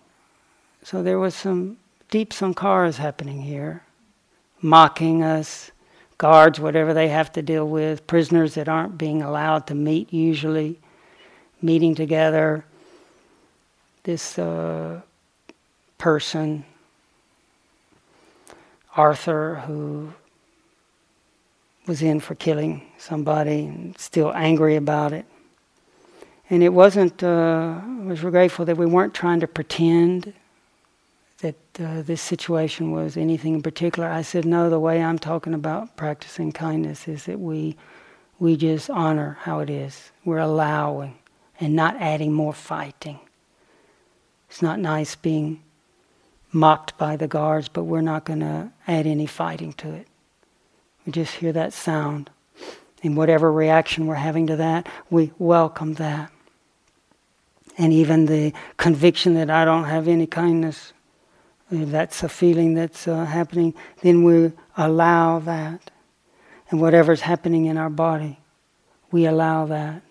So 0.83 1.03
there 1.03 1.19
was 1.19 1.35
some 1.35 1.75
deep 2.09 2.29
sankharas 2.31 2.95
happening 2.95 3.41
here 3.41 3.83
mocking 4.61 5.21
us, 5.21 5.71
guards, 6.17 6.61
whatever 6.61 6.93
they 6.93 7.09
have 7.09 7.29
to 7.33 7.41
deal 7.41 7.67
with, 7.67 8.07
prisoners 8.07 8.53
that 8.53 8.69
aren't 8.69 8.97
being 8.97 9.21
allowed 9.21 9.67
to 9.67 9.75
meet 9.75 10.13
usually, 10.13 10.79
meeting 11.61 11.93
together. 11.93 12.63
This 14.03 14.39
uh, 14.39 15.01
person, 15.97 16.63
Arthur, 18.95 19.55
who 19.67 20.13
was 21.87 22.01
in 22.01 22.19
for 22.19 22.35
killing 22.35 22.83
somebody 22.97 23.65
and 23.65 23.97
still 23.97 24.31
angry 24.33 24.75
about 24.75 25.13
it. 25.13 25.25
And 26.49 26.61
it 26.63 26.73
wasn't, 26.73 27.23
uh, 27.23 27.79
I 27.81 28.03
was 28.03 28.19
grateful 28.19 28.65
that 28.65 28.77
we 28.77 28.85
weren't 28.85 29.13
trying 29.13 29.39
to 29.39 29.47
pretend 29.47 30.33
that 31.39 31.55
uh, 31.79 32.01
this 32.01 32.21
situation 32.21 32.91
was 32.91 33.17
anything 33.17 33.55
in 33.55 33.61
particular. 33.61 34.07
I 34.09 34.21
said, 34.21 34.45
no, 34.45 34.69
the 34.69 34.79
way 34.79 35.01
I'm 35.01 35.17
talking 35.17 35.53
about 35.53 35.95
practicing 35.95 36.51
kindness 36.51 37.07
is 37.07 37.25
that 37.25 37.39
we, 37.39 37.77
we 38.37 38.57
just 38.57 38.89
honor 38.89 39.37
how 39.41 39.59
it 39.59 39.69
is. 39.69 40.11
We're 40.25 40.39
allowing 40.39 41.17
and 41.59 41.75
not 41.75 41.95
adding 41.97 42.33
more 42.33 42.53
fighting. 42.53 43.19
It's 44.49 44.61
not 44.61 44.79
nice 44.79 45.15
being 45.15 45.63
mocked 46.51 46.97
by 46.97 47.15
the 47.15 47.27
guards, 47.27 47.69
but 47.69 47.85
we're 47.85 48.01
not 48.01 48.25
going 48.25 48.41
to 48.41 48.71
add 48.87 49.07
any 49.07 49.25
fighting 49.25 49.73
to 49.73 49.93
it. 49.93 50.07
We 51.05 51.11
just 51.11 51.35
hear 51.35 51.51
that 51.53 51.73
sound. 51.73 52.29
And 53.03 53.17
whatever 53.17 53.51
reaction 53.51 54.05
we're 54.05 54.15
having 54.15 54.47
to 54.47 54.55
that, 54.57 54.87
we 55.09 55.31
welcome 55.39 55.95
that. 55.95 56.31
And 57.77 57.91
even 57.93 58.27
the 58.27 58.53
conviction 58.77 59.33
that 59.35 59.49
I 59.49 59.65
don't 59.65 59.85
have 59.85 60.07
any 60.07 60.27
kindness 60.27 60.93
if 61.71 61.89
that's 61.89 62.21
a 62.21 62.29
feeling 62.29 62.73
that's 62.73 63.07
uh, 63.07 63.23
happening, 63.23 63.73
then 64.01 64.23
we 64.23 64.51
allow 64.75 65.39
that. 65.39 65.89
And 66.69 66.81
whatever's 66.81 67.21
happening 67.21 67.65
in 67.65 67.77
our 67.77 67.89
body, 67.89 68.39
we 69.11 69.25
allow 69.25 69.65
that. 69.65 70.01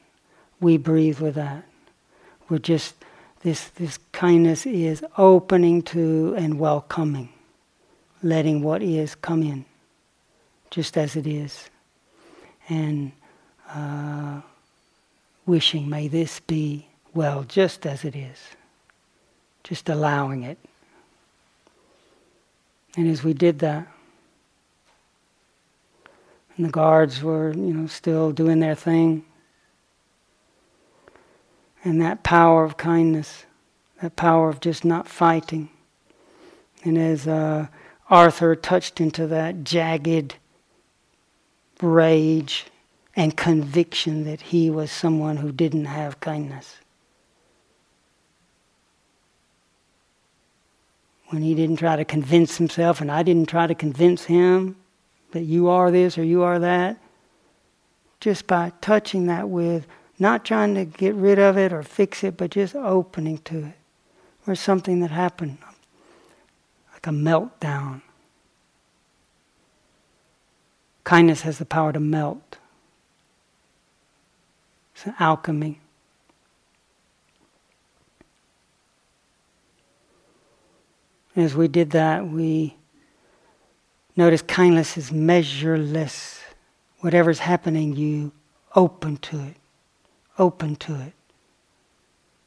We 0.61 0.77
breathe 0.77 1.21
with 1.21 1.35
that. 1.35 1.65
We're 2.49 2.59
just, 2.59 2.95
this, 3.43 3.69
this 3.69 3.99
kindness 4.13 4.67
is 4.67 5.05
opening 5.17 5.83
to 5.83 6.35
and 6.37 6.59
welcoming, 6.59 7.31
letting 8.23 8.63
what 8.63 8.83
is 8.83 9.15
come 9.15 9.43
in, 9.43 9.65
just 10.71 10.97
as 10.97 11.17
it 11.17 11.27
is. 11.27 11.69
And 12.69 13.13
uh, 13.69 14.41
wishing, 15.47 15.89
may 15.89 16.09
this 16.09 16.41
be 16.41 16.87
well, 17.13 17.45
just 17.45 17.87
as 17.87 18.05
it 18.05 18.15
is. 18.15 18.39
Just 19.65 19.89
allowing 19.89 20.43
it. 20.43 20.59
And 22.97 23.09
as 23.09 23.23
we 23.23 23.35
did 23.35 23.59
that, 23.61 23.87
and 26.57 26.67
the 26.67 26.71
guards 26.71 27.23
were, 27.23 27.53
you 27.53 27.73
know, 27.73 27.87
still 27.87 28.33
doing 28.33 28.61
their 28.61 28.75
thing, 28.75 29.25
and 31.85 32.01
that 32.03 32.23
power 32.23 32.65
of 32.65 32.77
kindness, 32.77 33.47
that 34.03 34.17
power 34.17 34.49
of 34.49 34.61
just 34.61 34.85
not 34.85 35.09
fighting, 35.09 35.71
and 36.85 36.99
as 36.99 37.27
uh, 37.27 37.69
Arthur 38.09 38.55
touched 38.55 39.01
into 39.01 39.27
that 39.29 39.65
jagged 39.65 40.35
rage 41.83 42.67
and 43.17 43.37
conviction 43.37 44.25
that 44.25 44.41
he 44.41 44.71
was 44.71 44.91
someone 44.91 45.37
who 45.39 45.53
didn't 45.53 45.87
have 45.87 46.21
kindness. 46.21 46.77
when 51.31 51.43
he 51.43 51.55
didn't 51.55 51.77
try 51.77 51.97
to 51.97 52.05
convince 52.05 52.57
himself 52.59 53.01
and 53.01 53.11
I 53.11 53.23
didn't 53.23 53.49
try 53.49 53.67
to 53.67 53.75
convince 53.75 54.25
him 54.25 54.77
that 55.31 55.43
you 55.43 55.69
are 55.69 55.91
this 55.91 56.19
or 56.19 56.25
you 56.25 56.43
are 56.43 56.59
that, 56.59 56.99
just 58.19 58.47
by 58.47 58.73
touching 58.81 59.27
that 59.27 59.49
with 59.49 59.87
not 60.19 60.45
trying 60.45 60.75
to 60.75 60.85
get 60.85 61.15
rid 61.15 61.39
of 61.39 61.57
it 61.57 61.73
or 61.73 61.83
fix 61.83 62.25
it, 62.25 62.37
but 62.37 62.51
just 62.51 62.75
opening 62.75 63.39
to 63.39 63.67
it. 63.67 63.75
Or 64.47 64.55
something 64.55 65.01
that 65.01 65.11
happened, 65.11 65.59
like 66.93 67.07
a 67.07 67.11
meltdown. 67.11 68.03
Kindness 71.11 71.41
has 71.41 71.59
the 71.59 71.65
power 71.65 71.93
to 71.93 71.99
melt. 71.99 72.59
It's 74.95 75.07
an 75.07 75.15
alchemy. 75.19 75.81
as 81.35 81.57
we 81.57 81.67
did 81.67 81.91
that, 81.91 82.29
we 82.29 82.77
notice 84.15 84.41
kindness 84.43 84.97
is 84.97 85.11
measureless. 85.11 86.43
Whatever's 87.01 87.41
happening, 87.41 87.97
you 87.97 88.31
open 88.77 89.17
to 89.17 89.41
it, 89.41 89.57
open 90.39 90.77
to 90.77 90.95
it. 90.95 91.15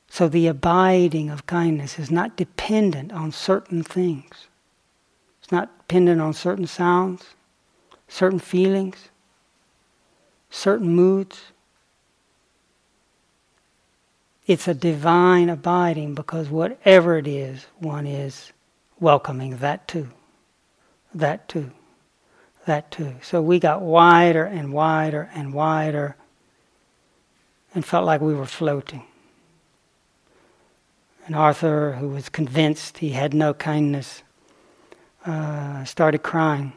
So 0.08 0.30
the 0.30 0.48
abiding 0.48 1.30
of 1.30 1.46
kindness 1.48 2.00
is 2.00 2.10
not 2.10 2.38
dependent 2.38 3.12
on 3.12 3.34
certain 3.34 3.84
things. 3.84 4.48
It's 5.42 5.52
not 5.52 5.78
dependent 5.80 6.22
on 6.22 6.32
certain 6.32 6.68
sounds, 6.68 7.36
certain 8.14 8.38
feelings, 8.38 9.10
certain 10.52 10.88
moods. 10.88 11.42
It's 14.46 14.68
a 14.68 14.76
divine 14.76 15.50
abiding 15.50 16.14
because 16.14 16.48
whatever 16.48 17.18
it 17.18 17.28
is, 17.28 17.66
one 17.80 18.06
is 18.06 18.52
welcoming 19.00 19.58
that 19.58 19.88
too, 19.88 20.10
that 21.16 21.50
too, 21.50 21.72
that 22.68 22.92
too. 22.92 23.16
So 23.24 23.42
we 23.42 23.58
got 23.58 23.82
wider 23.82 24.46
and 24.46 24.72
wider 24.72 25.32
and 25.34 25.52
wider 25.52 26.16
and 27.74 27.84
felt 27.84 28.06
like 28.06 28.22
we 28.22 28.36
were 28.36 28.46
floating. 28.46 29.06
And 31.26 31.36
Arthur, 31.36 31.94
who 31.94 32.10
was 32.10 32.30
convinced 32.30 33.00
he 33.00 33.12
had 33.12 33.34
no 33.34 33.56
kindness, 33.56 34.22
uh, 35.26 35.84
started 35.86 36.22
crying. 36.22 36.74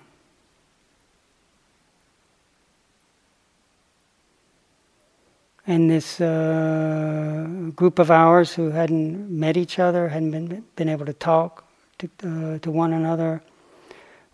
And 5.66 5.90
this 5.90 6.20
uh, 6.20 7.46
group 7.74 7.98
of 7.98 8.10
ours 8.10 8.54
who 8.54 8.70
hadn't 8.70 9.28
met 9.28 9.56
each 9.56 9.78
other, 9.78 10.08
hadn't 10.08 10.30
been, 10.30 10.64
been 10.76 10.88
able 10.88 11.06
to 11.06 11.12
talk, 11.12 11.64
to, 11.98 12.08
uh, 12.22 12.58
to 12.58 12.70
one 12.70 12.92
another, 12.92 13.42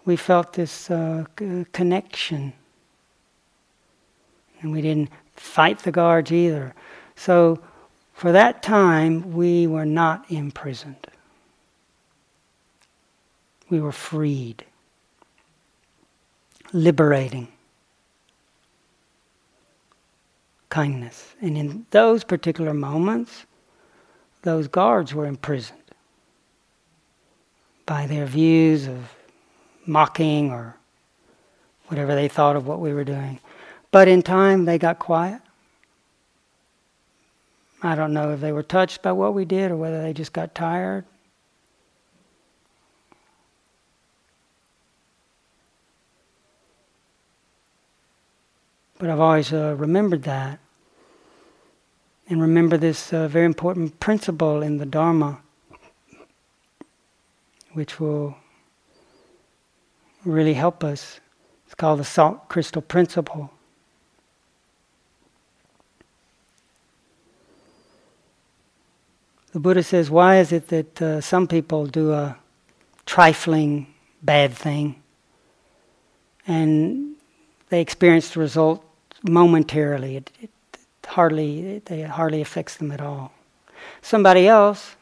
we 0.04 0.16
felt 0.16 0.52
this 0.52 0.90
uh, 0.90 1.24
c- 1.38 1.64
connection. 1.72 2.52
And 4.60 4.72
we 4.72 4.82
didn't 4.82 5.10
fight 5.36 5.78
the 5.80 5.92
guards 5.92 6.30
either. 6.30 6.74
So 7.16 7.60
for 8.12 8.32
that 8.32 8.62
time, 8.62 9.32
we 9.32 9.66
were 9.66 9.86
not 9.86 10.30
imprisoned. 10.30 11.06
We 13.70 13.80
were 13.80 13.92
freed, 13.92 14.64
liberating 16.74 17.51
kindness. 20.72 21.36
And 21.42 21.58
in 21.58 21.84
those 21.90 22.24
particular 22.24 22.72
moments, 22.72 23.44
those 24.40 24.68
guards 24.68 25.12
were 25.12 25.26
imprisoned 25.26 25.78
by 27.84 28.06
their 28.06 28.24
views 28.24 28.86
of 28.86 29.14
mocking 29.84 30.50
or 30.50 30.74
whatever 31.88 32.14
they 32.14 32.26
thought 32.26 32.56
of 32.56 32.66
what 32.66 32.80
we 32.80 32.94
were 32.94 33.04
doing. 33.04 33.38
But 33.90 34.08
in 34.08 34.22
time, 34.22 34.64
they 34.64 34.78
got 34.78 34.98
quiet. 34.98 35.42
I 37.82 37.94
don't 37.94 38.14
know 38.14 38.30
if 38.30 38.40
they 38.40 38.52
were 38.52 38.62
touched 38.62 39.02
by 39.02 39.12
what 39.12 39.34
we 39.34 39.44
did 39.44 39.70
or 39.72 39.76
whether 39.76 40.00
they 40.00 40.14
just 40.14 40.32
got 40.32 40.54
tired. 40.54 41.04
But 49.02 49.10
I've 49.10 49.18
always 49.18 49.52
uh, 49.52 49.74
remembered 49.76 50.22
that. 50.22 50.60
And 52.28 52.40
remember 52.40 52.76
this 52.76 53.12
uh, 53.12 53.26
very 53.26 53.46
important 53.46 53.98
principle 53.98 54.62
in 54.62 54.76
the 54.78 54.86
Dharma, 54.86 55.40
which 57.72 57.98
will 57.98 58.36
really 60.24 60.54
help 60.54 60.84
us. 60.84 61.18
It's 61.66 61.74
called 61.74 61.98
the 61.98 62.04
salt 62.04 62.48
crystal 62.48 62.80
principle. 62.80 63.50
The 69.50 69.58
Buddha 69.58 69.82
says, 69.82 70.12
why 70.12 70.38
is 70.38 70.52
it 70.52 70.68
that 70.68 71.02
uh, 71.02 71.20
some 71.20 71.48
people 71.48 71.86
do 71.86 72.12
a 72.12 72.38
trifling 73.04 73.88
bad 74.22 74.52
thing 74.52 75.02
and 76.46 77.16
they 77.68 77.80
experience 77.80 78.30
the 78.30 78.38
result 78.38 78.84
momentarily? 79.22 80.16
It, 80.16 80.30
it, 80.40 80.50
hardly, 81.06 81.76
it, 81.76 81.90
it 81.90 82.10
hardly 82.10 82.40
affects 82.40 82.76
them 82.76 82.90
at 82.92 83.00
all. 83.00 83.32
Somebody 84.00 84.46
else 84.46 84.96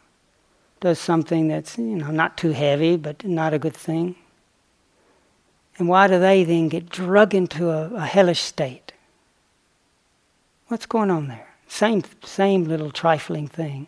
does 0.80 0.98
something 0.98 1.48
that's 1.48 1.76
you 1.76 1.96
know 1.96 2.10
not 2.10 2.38
too 2.38 2.52
heavy 2.52 2.96
but 2.96 3.24
not 3.24 3.52
a 3.52 3.58
good 3.58 3.76
thing. 3.76 4.16
And 5.78 5.88
why 5.88 6.08
do 6.08 6.18
they 6.18 6.44
then 6.44 6.68
get 6.68 6.90
drug 6.90 7.34
into 7.34 7.70
a, 7.70 7.90
a 7.94 8.06
hellish 8.06 8.40
state? 8.40 8.92
What's 10.68 10.86
going 10.86 11.10
on 11.10 11.28
there? 11.28 11.48
Same, 11.68 12.02
same 12.22 12.64
little 12.64 12.90
trifling 12.90 13.48
thing. 13.48 13.86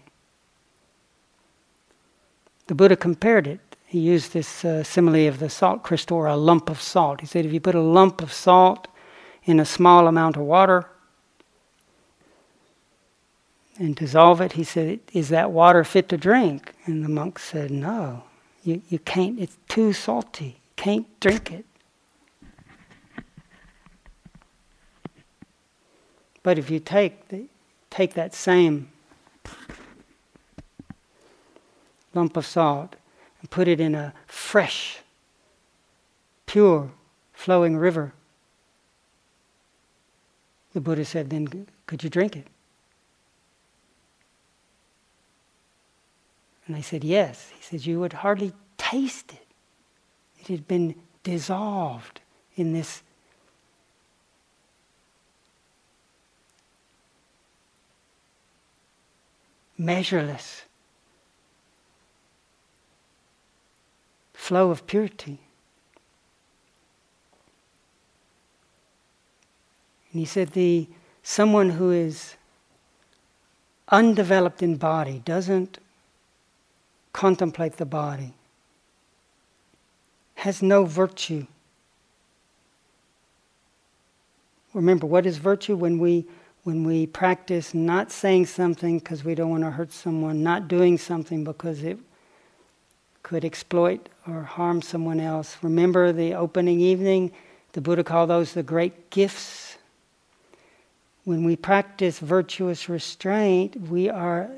The 2.66 2.74
Buddha 2.74 2.96
compared 2.96 3.46
it. 3.46 3.60
He 3.84 3.98
used 3.98 4.32
this 4.32 4.64
uh, 4.64 4.82
simile 4.82 5.28
of 5.28 5.38
the 5.38 5.50
salt 5.50 5.82
crystal 5.82 6.16
or 6.16 6.26
a 6.26 6.36
lump 6.36 6.70
of 6.70 6.80
salt. 6.80 7.20
He 7.20 7.26
said 7.26 7.44
if 7.44 7.52
you 7.52 7.60
put 7.60 7.74
a 7.74 7.80
lump 7.80 8.22
of 8.22 8.32
salt 8.32 8.88
in 9.44 9.58
a 9.58 9.64
small 9.64 10.06
amount 10.06 10.36
of 10.36 10.42
water 10.42 10.86
and 13.78 13.96
dissolve 13.96 14.40
it, 14.40 14.52
he 14.52 14.64
said, 14.64 15.00
Is 15.12 15.28
that 15.30 15.50
water 15.50 15.82
fit 15.84 16.08
to 16.10 16.16
drink? 16.16 16.72
And 16.86 17.04
the 17.04 17.08
monk 17.08 17.38
said, 17.38 17.70
No, 17.70 18.24
you, 18.62 18.82
you 18.88 18.98
can't, 18.98 19.40
it's 19.40 19.56
too 19.68 19.92
salty. 19.92 20.60
Can't 20.76 21.06
drink 21.20 21.50
it. 21.50 21.64
But 26.42 26.58
if 26.58 26.70
you 26.70 26.80
take, 26.80 27.28
the, 27.28 27.46
take 27.90 28.14
that 28.14 28.34
same 28.34 28.90
lump 32.14 32.36
of 32.36 32.44
salt 32.44 32.96
and 33.40 33.50
put 33.50 33.68
it 33.68 33.80
in 33.80 33.94
a 33.94 34.12
fresh, 34.26 34.98
pure, 36.46 36.90
flowing 37.32 37.76
river. 37.76 38.12
The 40.72 40.80
Buddha 40.80 41.04
said, 41.04 41.30
then 41.30 41.66
could 41.86 42.02
you 42.02 42.10
drink 42.10 42.36
it? 42.36 42.46
And 46.66 46.76
I 46.76 46.80
said, 46.80 47.04
yes. 47.04 47.52
He 47.54 47.62
said, 47.62 47.86
you 47.86 48.00
would 48.00 48.12
hardly 48.14 48.52
taste 48.78 49.32
it. 49.32 49.46
It 50.40 50.46
had 50.48 50.66
been 50.66 50.94
dissolved 51.22 52.20
in 52.56 52.72
this 52.72 53.02
measureless 59.76 60.62
flow 64.32 64.70
of 64.70 64.86
purity. 64.86 65.40
And 70.12 70.20
he 70.20 70.24
said 70.24 70.50
the 70.50 70.86
someone 71.22 71.70
who 71.70 71.90
is 71.90 72.34
undeveloped 73.88 74.62
in 74.62 74.76
body 74.76 75.22
doesn't 75.24 75.78
contemplate 77.12 77.76
the 77.76 77.84
body, 77.86 78.32
has 80.36 80.62
no 80.62 80.84
virtue. 80.84 81.46
Remember, 84.74 85.06
what 85.06 85.26
is 85.26 85.36
virtue 85.36 85.76
when 85.76 85.98
we 85.98 86.26
when 86.64 86.84
we 86.84 87.06
practice 87.06 87.74
not 87.74 88.12
saying 88.12 88.46
something 88.46 88.98
because 89.00 89.24
we 89.24 89.34
don't 89.34 89.50
want 89.50 89.64
to 89.64 89.70
hurt 89.70 89.92
someone, 89.92 90.42
not 90.42 90.68
doing 90.68 90.96
something 90.96 91.42
because 91.42 91.82
it 91.82 91.98
could 93.22 93.44
exploit 93.44 94.08
or 94.28 94.42
harm 94.42 94.80
someone 94.80 95.18
else. 95.18 95.56
Remember 95.62 96.12
the 96.12 96.34
opening 96.34 96.80
evening? 96.80 97.32
The 97.72 97.80
Buddha 97.80 98.04
called 98.04 98.30
those 98.30 98.52
the 98.52 98.62
great 98.62 99.10
gifts. 99.10 99.71
When 101.24 101.44
we 101.44 101.56
practice 101.56 102.18
virtuous 102.18 102.88
restraint, 102.88 103.76
we 103.88 104.08
are 104.08 104.50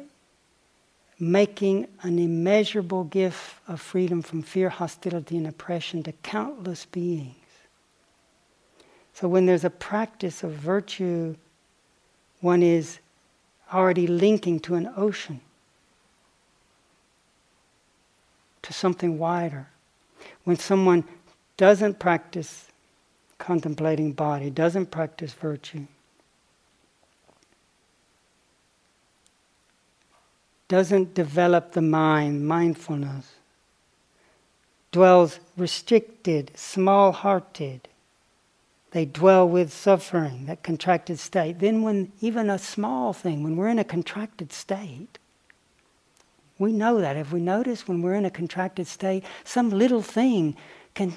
making 1.19 1.87
an 2.03 2.19
immeasurable 2.19 3.05
gift 3.05 3.57
of 3.69 3.81
freedom 3.81 4.23
from 4.23 4.43
fear, 4.43 4.69
hostility, 4.69 5.37
and 5.37 5.47
oppression 5.47 6.03
to 6.05 6.12
countless 6.12 6.87
beings. 6.87 7.35
So 9.12 9.29
when 9.29 9.47
there's 9.47 9.65
a 9.65 9.71
practice 9.71 10.43
of 10.43 10.53
virtue, 10.53 11.37
one 12.41 12.62
is 12.62 12.99
already 13.73 14.07
linking 14.07 14.61
to 14.61 14.75
an 14.75 14.91
ocean. 14.97 15.41
to 18.65 18.73
something 18.73 19.19
wider. 19.19 19.69
When 20.45 20.57
someone 20.57 21.05
doesn't 21.57 21.99
practice 21.99 22.67
contemplating 23.39 24.12
body, 24.12 24.51
doesn't 24.51 24.91
practice 24.91 25.33
virtue, 25.35 25.87
doesn't 30.75 31.14
develop 31.14 31.70
the 31.70 31.81
mind, 31.81 32.49
mindfulness, 32.49 33.35
dwells 34.91 35.39
restricted, 35.57 36.51
small 36.57 37.12
hearted, 37.12 37.87
they 38.91 39.05
dwell 39.05 39.49
with 39.49 39.72
suffering, 39.72 40.47
that 40.47 40.64
contracted 40.64 41.20
state. 41.20 41.61
Then, 41.61 41.83
when 41.83 42.11
even 42.20 42.51
a 42.51 42.59
small 42.59 43.12
thing, 43.12 43.45
when 43.45 43.55
we're 43.55 43.68
in 43.68 43.79
a 43.79 43.85
contracted 43.85 44.53
state, 44.53 45.16
we 46.59 46.72
know 46.72 47.01
that. 47.01 47.16
If 47.16 47.31
we 47.31 47.39
notice 47.39 47.87
when 47.87 48.03
we're 48.03 48.14
in 48.14 48.25
a 48.25 48.31
contracted 48.31 48.89
state, 48.89 49.22
some 49.45 49.70
little 49.70 50.03
thing 50.03 50.57
can, 50.95 51.14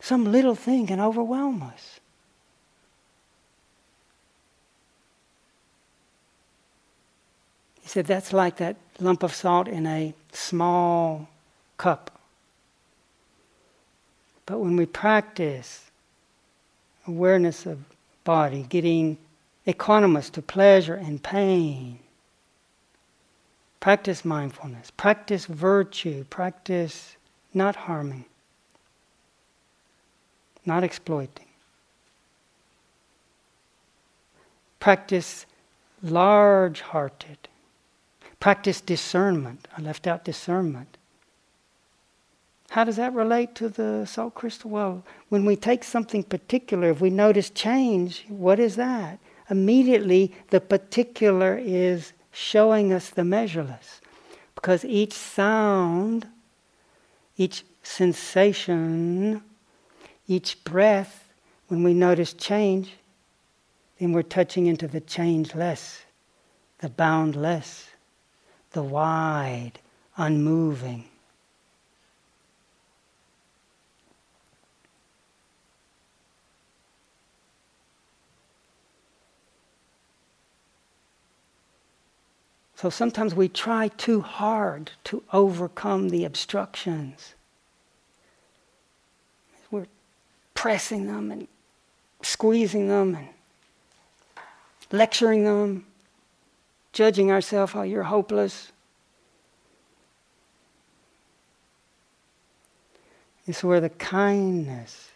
some 0.00 0.30
little 0.30 0.54
thing 0.54 0.86
can 0.86 1.00
overwhelm 1.00 1.62
us. 1.62 1.99
Said 7.90 8.06
that's 8.06 8.32
like 8.32 8.56
that 8.56 8.76
lump 8.98 9.22
of 9.22 9.34
salt 9.34 9.68
in 9.68 9.86
a 9.86 10.14
small 10.32 11.28
cup. 11.76 12.20
But 14.46 14.58
when 14.60 14.76
we 14.76 14.86
practice 14.86 15.90
awareness 17.06 17.66
of 17.66 17.78
body, 18.24 18.66
getting 18.68 19.18
equanimous 19.66 20.30
to 20.32 20.42
pleasure 20.42 20.94
and 20.94 21.22
pain, 21.22 21.98
Practice 23.80 24.26
mindfulness, 24.26 24.90
practice 24.90 25.46
virtue, 25.46 26.24
practice 26.28 27.16
not 27.54 27.74
harming, 27.74 28.26
not 30.66 30.84
exploiting. 30.84 31.46
Practice 34.78 35.46
large 36.02 36.82
hearted. 36.82 37.38
Practice 38.40 38.80
discernment. 38.80 39.68
I 39.76 39.82
left 39.82 40.06
out 40.06 40.24
discernment. 40.24 40.96
How 42.70 42.84
does 42.84 42.96
that 42.96 43.12
relate 43.12 43.54
to 43.56 43.68
the 43.68 44.06
salt 44.06 44.34
crystal? 44.34 44.70
Well, 44.70 45.04
when 45.28 45.44
we 45.44 45.56
take 45.56 45.84
something 45.84 46.22
particular, 46.22 46.90
if 46.90 47.00
we 47.00 47.10
notice 47.10 47.50
change, 47.50 48.24
what 48.28 48.58
is 48.58 48.76
that? 48.76 49.18
Immediately, 49.50 50.32
the 50.48 50.60
particular 50.60 51.58
is 51.60 52.12
showing 52.32 52.92
us 52.92 53.10
the 53.10 53.24
measureless. 53.24 54.00
Because 54.54 54.84
each 54.84 55.12
sound, 55.12 56.28
each 57.36 57.64
sensation, 57.82 59.42
each 60.28 60.62
breath, 60.64 61.28
when 61.68 61.82
we 61.82 61.92
notice 61.92 62.32
change, 62.32 62.94
then 63.98 64.12
we're 64.12 64.22
touching 64.22 64.66
into 64.66 64.88
the 64.88 65.00
changeless, 65.00 66.02
the 66.78 66.88
boundless, 66.88 67.89
the 68.72 68.82
wide, 68.82 69.80
unmoving. 70.16 71.04
So 82.80 82.88
sometimes 82.88 83.34
we 83.34 83.48
try 83.48 83.88
too 83.88 84.22
hard 84.22 84.92
to 85.04 85.22
overcome 85.34 86.08
the 86.08 86.24
obstructions. 86.24 87.34
We're 89.70 89.86
pressing 90.54 91.06
them 91.06 91.30
and 91.30 91.46
squeezing 92.22 92.88
them 92.88 93.14
and 93.16 93.28
lecturing 94.90 95.44
them, 95.44 95.84
judging 96.92 97.30
ourselves, 97.30 97.72
oh, 97.74 97.82
you're 97.82 98.02
hopeless. 98.02 98.72
It's 103.46 103.64
where 103.64 103.80
the 103.80 103.90
kindness, 103.90 105.10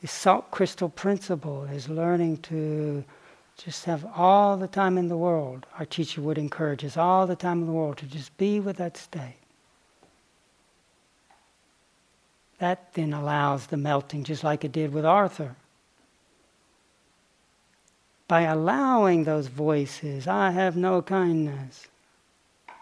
the 0.00 0.08
salt 0.08 0.50
crystal 0.50 0.88
principle, 0.88 1.64
is 1.64 1.88
learning 1.88 2.38
to 2.38 3.04
just 3.56 3.84
have 3.84 4.06
all 4.16 4.56
the 4.56 4.66
time 4.66 4.96
in 4.96 5.08
the 5.08 5.16
world. 5.16 5.66
Our 5.78 5.84
teacher 5.84 6.20
would 6.22 6.38
encourage 6.38 6.84
us 6.84 6.96
all 6.96 7.26
the 7.26 7.36
time 7.36 7.60
in 7.60 7.66
the 7.66 7.72
world 7.72 7.98
to 7.98 8.06
just 8.06 8.36
be 8.38 8.58
with 8.58 8.78
that 8.78 8.96
state. 8.96 9.36
That 12.58 12.92
then 12.94 13.12
allows 13.12 13.66
the 13.66 13.76
melting, 13.76 14.24
just 14.24 14.44
like 14.44 14.64
it 14.64 14.72
did 14.72 14.92
with 14.92 15.04
Arthur. 15.04 15.56
By 18.30 18.42
allowing 18.42 19.24
those 19.24 19.48
voices, 19.48 20.28
I 20.28 20.52
have 20.52 20.76
no 20.76 21.02
kindness. 21.02 21.88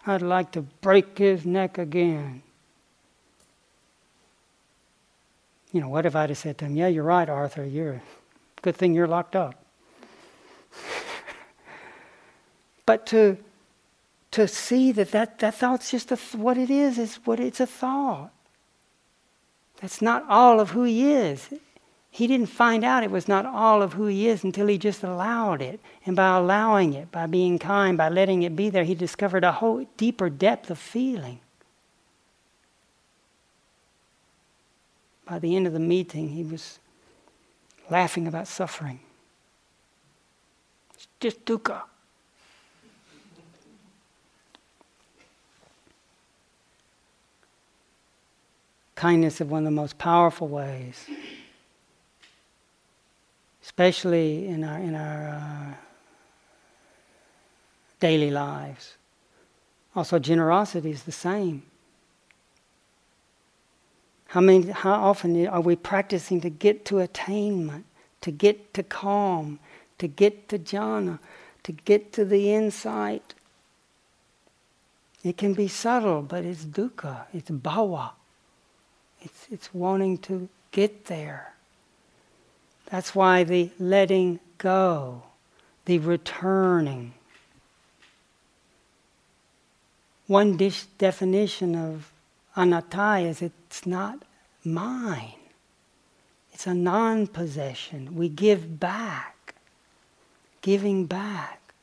I'd 0.07 0.21
like 0.21 0.53
to 0.53 0.61
break 0.61 1.17
his 1.17 1.47
neck 1.47 1.79
again. 1.79 2.43
You 5.73 5.81
know, 5.81 5.89
what 5.89 6.05
if 6.05 6.15
I'd 6.15 6.29
have 6.29 6.37
said 6.37 6.59
to 6.59 6.67
him, 6.67 6.77
Yeah, 6.77 6.89
you're 6.89 7.03
right, 7.03 7.27
Arthur, 7.27 7.65
you're 7.65 8.03
good 8.61 8.77
thing 8.77 8.93
you're 8.93 9.07
locked 9.07 9.37
up. 9.37 9.55
but 12.85 13.07
to 13.07 13.39
to 14.33 14.47
see 14.47 14.93
that 14.93 15.13
that, 15.13 15.39
that 15.39 15.55
thought's 15.55 15.91
just 15.91 16.13
a, 16.13 16.17
what 16.37 16.59
it 16.59 16.69
is 16.69 16.99
is 16.99 17.21
what 17.25 17.41
it's 17.41 17.61
a 17.61 17.67
thought 17.67 18.33
that's 19.81 20.03
not 20.03 20.27
all 20.29 20.61
of 20.61 20.73
who 20.73 20.83
he 20.83 21.11
is 21.11 21.49
he 22.11 22.27
didn't 22.27 22.47
find 22.47 22.85
out 22.85 23.03
it 23.03 23.11
was 23.11 23.29
not 23.29 23.47
all 23.47 23.83
of 23.83 23.93
who 23.93 24.07
he 24.07 24.29
is 24.29 24.43
until 24.43 24.67
he 24.67 24.79
just 24.79 25.03
allowed 25.03 25.63
it. 25.63 25.79
And 26.05 26.17
by 26.17 26.37
allowing 26.37 26.95
it 26.95 27.13
by 27.13 27.27
being 27.27 27.59
kind 27.59 27.97
by 27.97 28.09
letting 28.09 28.43
it 28.43 28.57
be 28.57 28.71
there 28.71 28.85
he 28.85 28.95
discovered 28.95 29.45
a 29.45 29.53
whole 29.53 29.87
deeper 29.97 30.29
depth 30.29 30.71
of 30.71 30.79
feeling. 30.79 31.41
By 35.27 35.39
the 35.39 35.55
end 35.55 35.67
of 35.67 35.73
the 35.73 35.79
meeting 35.79 36.31
he 36.31 36.43
was 36.43 36.79
laughing 37.91 38.27
about 38.27 38.49
suffering. 38.49 39.01
It's 40.95 41.09
just 41.21 41.45
dukkha 41.45 41.83
kindness 48.99 49.41
is 49.41 49.47
one 49.47 49.61
of 49.61 49.65
the 49.65 49.71
most 49.71 49.97
powerful 49.97 50.49
ways, 50.49 51.07
especially 53.79 54.49
in 54.49 54.65
our 54.65 54.79
in 54.79 54.97
our 54.97 55.29
uh, 55.29 55.75
daily 58.01 58.29
lives. 58.29 58.97
Also, 59.95 60.19
generosity 60.19 60.91
is 60.91 61.05
the 61.05 61.13
same. 61.13 61.63
How 64.27 64.41
many? 64.41 64.73
How 64.73 64.95
often 64.95 65.47
are 65.47 65.61
we 65.61 65.77
practicing 65.77 66.41
to 66.41 66.51
get 66.51 66.85
to 66.87 66.99
attainment, 66.99 67.85
to 68.23 68.33
get 68.33 68.75
to 68.75 68.83
calm, 68.83 69.61
to 69.99 70.09
get 70.09 70.49
to 70.49 70.59
jhana, 70.59 71.21
to 71.63 71.71
get 71.71 72.13
to 72.15 72.25
the 72.25 72.53
insight? 72.53 73.35
It 75.23 75.37
can 75.37 75.55
be 75.55 75.69
subtle, 75.69 76.23
but 76.23 76.45
it's 76.45 76.65
dukkha, 76.65 77.27
it's 77.33 77.51
bhava. 77.51 78.11
It's, 79.21 79.47
it's 79.53 79.73
wanting 79.73 80.19
to 80.19 80.49
get 80.73 81.05
there. 81.05 81.55
That's 82.91 83.15
why 83.15 83.45
the 83.45 83.71
letting 83.79 84.41
go, 84.57 85.23
the 85.85 85.99
returning. 85.99 87.13
One 90.27 90.57
dish 90.57 90.85
definition 90.97 91.75
of 91.75 92.11
anatta 92.57 93.19
is 93.19 93.43
it's 93.43 93.87
not 93.87 94.23
mine. 94.65 95.35
It's 96.53 96.67
a 96.67 96.75
non 96.75 97.27
possession. 97.27 98.17
We 98.17 98.29
give 98.29 98.81
back. 98.81 99.55
Giving 100.63 101.07
back. 101.07 101.75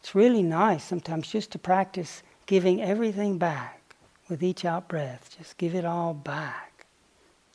It's 0.00 0.14
really 0.14 0.42
nice 0.42 0.84
sometimes 0.84 1.28
just 1.28 1.52
to 1.52 1.58
practice 1.58 2.22
giving 2.46 2.82
everything 2.82 3.38
back 3.38 3.94
with 4.28 4.42
each 4.42 4.64
out 4.64 4.88
breath. 4.88 5.34
Just 5.38 5.56
give 5.58 5.74
it 5.74 5.84
all 5.84 6.12
back. 6.12 6.86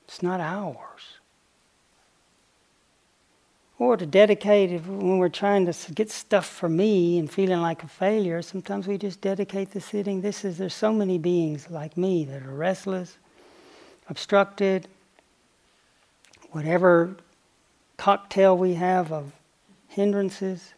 It's 0.05 0.23
not 0.23 0.39
ours. 0.39 1.12
Or 3.79 3.97
to 3.97 4.05
dedicate, 4.05 4.81
when 4.85 5.17
we're 5.17 5.29
trying 5.29 5.71
to 5.71 5.93
get 5.93 6.11
stuff 6.11 6.45
for 6.45 6.69
me 6.69 7.17
and 7.17 7.29
feeling 7.29 7.59
like 7.59 7.83
a 7.83 7.87
failure, 7.87 8.41
sometimes 8.41 8.87
we 8.87 8.97
just 8.97 9.19
dedicate 9.19 9.71
the 9.71 9.81
sitting. 9.81 10.21
This 10.21 10.45
is, 10.45 10.57
there's 10.57 10.73
so 10.73 10.93
many 10.93 11.17
beings 11.17 11.69
like 11.69 11.97
me 11.97 12.23
that 12.25 12.43
are 12.43 12.53
restless, 12.53 13.17
obstructed, 14.09 14.87
whatever 16.51 17.15
cocktail 17.97 18.57
we 18.57 18.75
have 18.75 19.11
of 19.11 19.31
hindrances. 19.87 20.73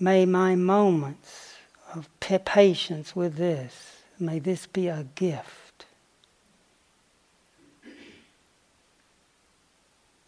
May 0.00 0.26
my 0.26 0.56
moments 0.56 1.54
of 1.94 2.08
patience 2.20 3.14
with 3.14 3.36
this 3.36 4.02
May 4.22 4.38
this 4.38 4.66
be 4.68 4.86
a 4.86 5.04
gift. 5.16 5.61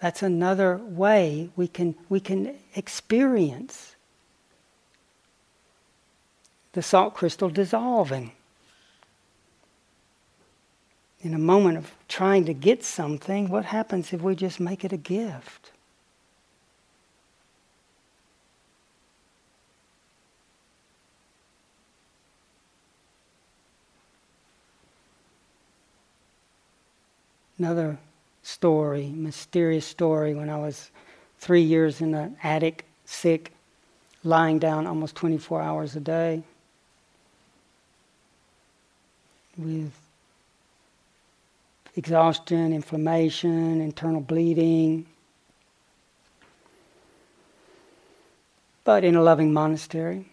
That's 0.04 0.22
another 0.22 0.76
way 0.76 1.48
we 1.56 1.66
can, 1.66 1.94
we 2.10 2.20
can 2.20 2.56
experience 2.74 3.96
the 6.74 6.82
salt 6.82 7.14
crystal 7.14 7.48
dissolving. 7.48 8.32
In 11.22 11.32
a 11.32 11.38
moment 11.38 11.78
of 11.78 11.90
trying 12.06 12.44
to 12.44 12.52
get 12.52 12.84
something, 12.84 13.48
what 13.48 13.64
happens 13.64 14.12
if 14.12 14.20
we 14.20 14.34
just 14.34 14.60
make 14.60 14.84
it 14.84 14.92
a 14.92 14.98
gift? 14.98 15.70
Another 27.58 27.96
story, 28.44 29.10
mysterious 29.16 29.86
story, 29.86 30.34
when 30.34 30.48
I 30.48 30.58
was 30.58 30.90
three 31.38 31.62
years 31.62 32.00
in 32.00 32.12
the 32.12 32.30
attic, 32.42 32.84
sick, 33.06 33.52
lying 34.22 34.58
down 34.58 34.86
almost 34.86 35.16
24 35.16 35.60
hours 35.60 35.96
a 35.96 36.00
day 36.00 36.42
with 39.56 39.92
exhaustion, 41.96 42.72
inflammation, 42.72 43.80
internal 43.80 44.20
bleeding. 44.20 45.06
But 48.84 49.04
in 49.04 49.16
a 49.16 49.22
loving 49.22 49.52
monastery, 49.52 50.26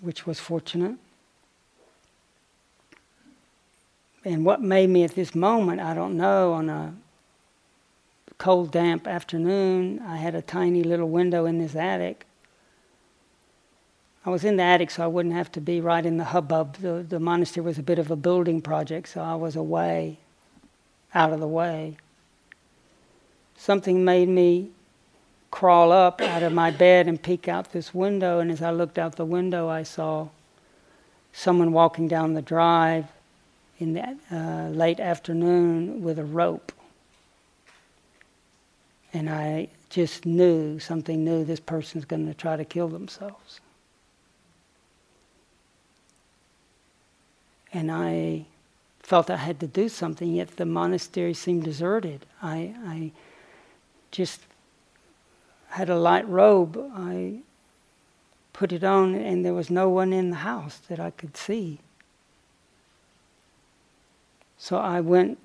which 0.00 0.26
was 0.26 0.40
fortunate. 0.40 0.96
And 4.24 4.44
what 4.44 4.62
made 4.62 4.88
me 4.88 5.04
at 5.04 5.14
this 5.14 5.34
moment, 5.34 5.80
I 5.80 5.94
don't 5.94 6.16
know, 6.16 6.52
on 6.54 6.70
a 6.70 6.94
cold, 8.38 8.70
damp 8.70 9.06
afternoon, 9.06 10.00
I 10.06 10.16
had 10.16 10.34
a 10.34 10.42
tiny 10.42 10.82
little 10.82 11.08
window 11.08 11.44
in 11.44 11.58
this 11.58 11.74
attic. 11.74 12.24
I 14.24 14.30
was 14.30 14.44
in 14.44 14.56
the 14.56 14.62
attic 14.62 14.90
so 14.90 15.04
I 15.04 15.08
wouldn't 15.08 15.34
have 15.34 15.50
to 15.52 15.60
be 15.60 15.80
right 15.80 16.04
in 16.04 16.16
the 16.16 16.24
hubbub. 16.24 16.76
The, 16.76 17.04
the 17.08 17.20
monastery 17.20 17.64
was 17.64 17.78
a 17.78 17.82
bit 17.82 17.98
of 17.98 18.10
a 18.10 18.16
building 18.16 18.60
project, 18.60 19.08
so 19.08 19.22
I 19.22 19.34
was 19.34 19.56
away. 19.56 20.18
out 21.14 21.32
of 21.32 21.40
the 21.40 21.48
way. 21.48 21.96
Something 23.56 24.04
made 24.04 24.28
me 24.28 24.70
crawl 25.50 25.90
up 25.92 26.20
out 26.20 26.42
of 26.42 26.52
my 26.52 26.70
bed 26.70 27.08
and 27.08 27.20
peek 27.20 27.48
out 27.48 27.72
this 27.72 27.94
window, 27.94 28.38
and 28.38 28.50
as 28.50 28.62
I 28.62 28.70
looked 28.70 28.98
out 28.98 29.16
the 29.16 29.24
window, 29.24 29.68
I 29.68 29.82
saw 29.82 30.28
someone 31.32 31.72
walking 31.72 32.08
down 32.08 32.34
the 32.34 32.42
drive 32.42 33.06
in 33.78 33.94
the 33.94 34.16
uh, 34.30 34.68
late 34.70 35.00
afternoon 35.00 36.02
with 36.02 36.18
a 36.18 36.24
rope. 36.24 36.72
And 39.12 39.30
I 39.30 39.68
just 39.88 40.26
knew, 40.26 40.78
something 40.78 41.24
new 41.24 41.44
this 41.44 41.60
person's 41.60 42.04
going 42.04 42.26
to 42.26 42.34
try 42.34 42.56
to 42.56 42.64
kill 42.64 42.88
themselves. 42.88 43.60
And 47.72 47.90
I 47.90 48.46
felt 49.00 49.30
I 49.30 49.36
had 49.36 49.60
to 49.60 49.66
do 49.66 49.88
something, 49.88 50.34
yet 50.34 50.56
the 50.56 50.66
monastery 50.66 51.32
seemed 51.34 51.64
deserted. 51.64 52.26
I, 52.42 52.74
I 52.84 53.12
just 54.10 54.40
had 55.70 55.88
a 55.88 55.96
light 55.96 56.28
robe. 56.28 56.78
I 56.94 57.38
put 58.52 58.72
it 58.72 58.84
on, 58.84 59.14
and 59.14 59.44
there 59.44 59.54
was 59.54 59.70
no 59.70 59.88
one 59.88 60.12
in 60.12 60.30
the 60.30 60.36
house 60.36 60.78
that 60.88 61.00
I 61.00 61.10
could 61.10 61.36
see. 61.36 61.78
So 64.58 64.76
I 64.76 65.00
went 65.00 65.38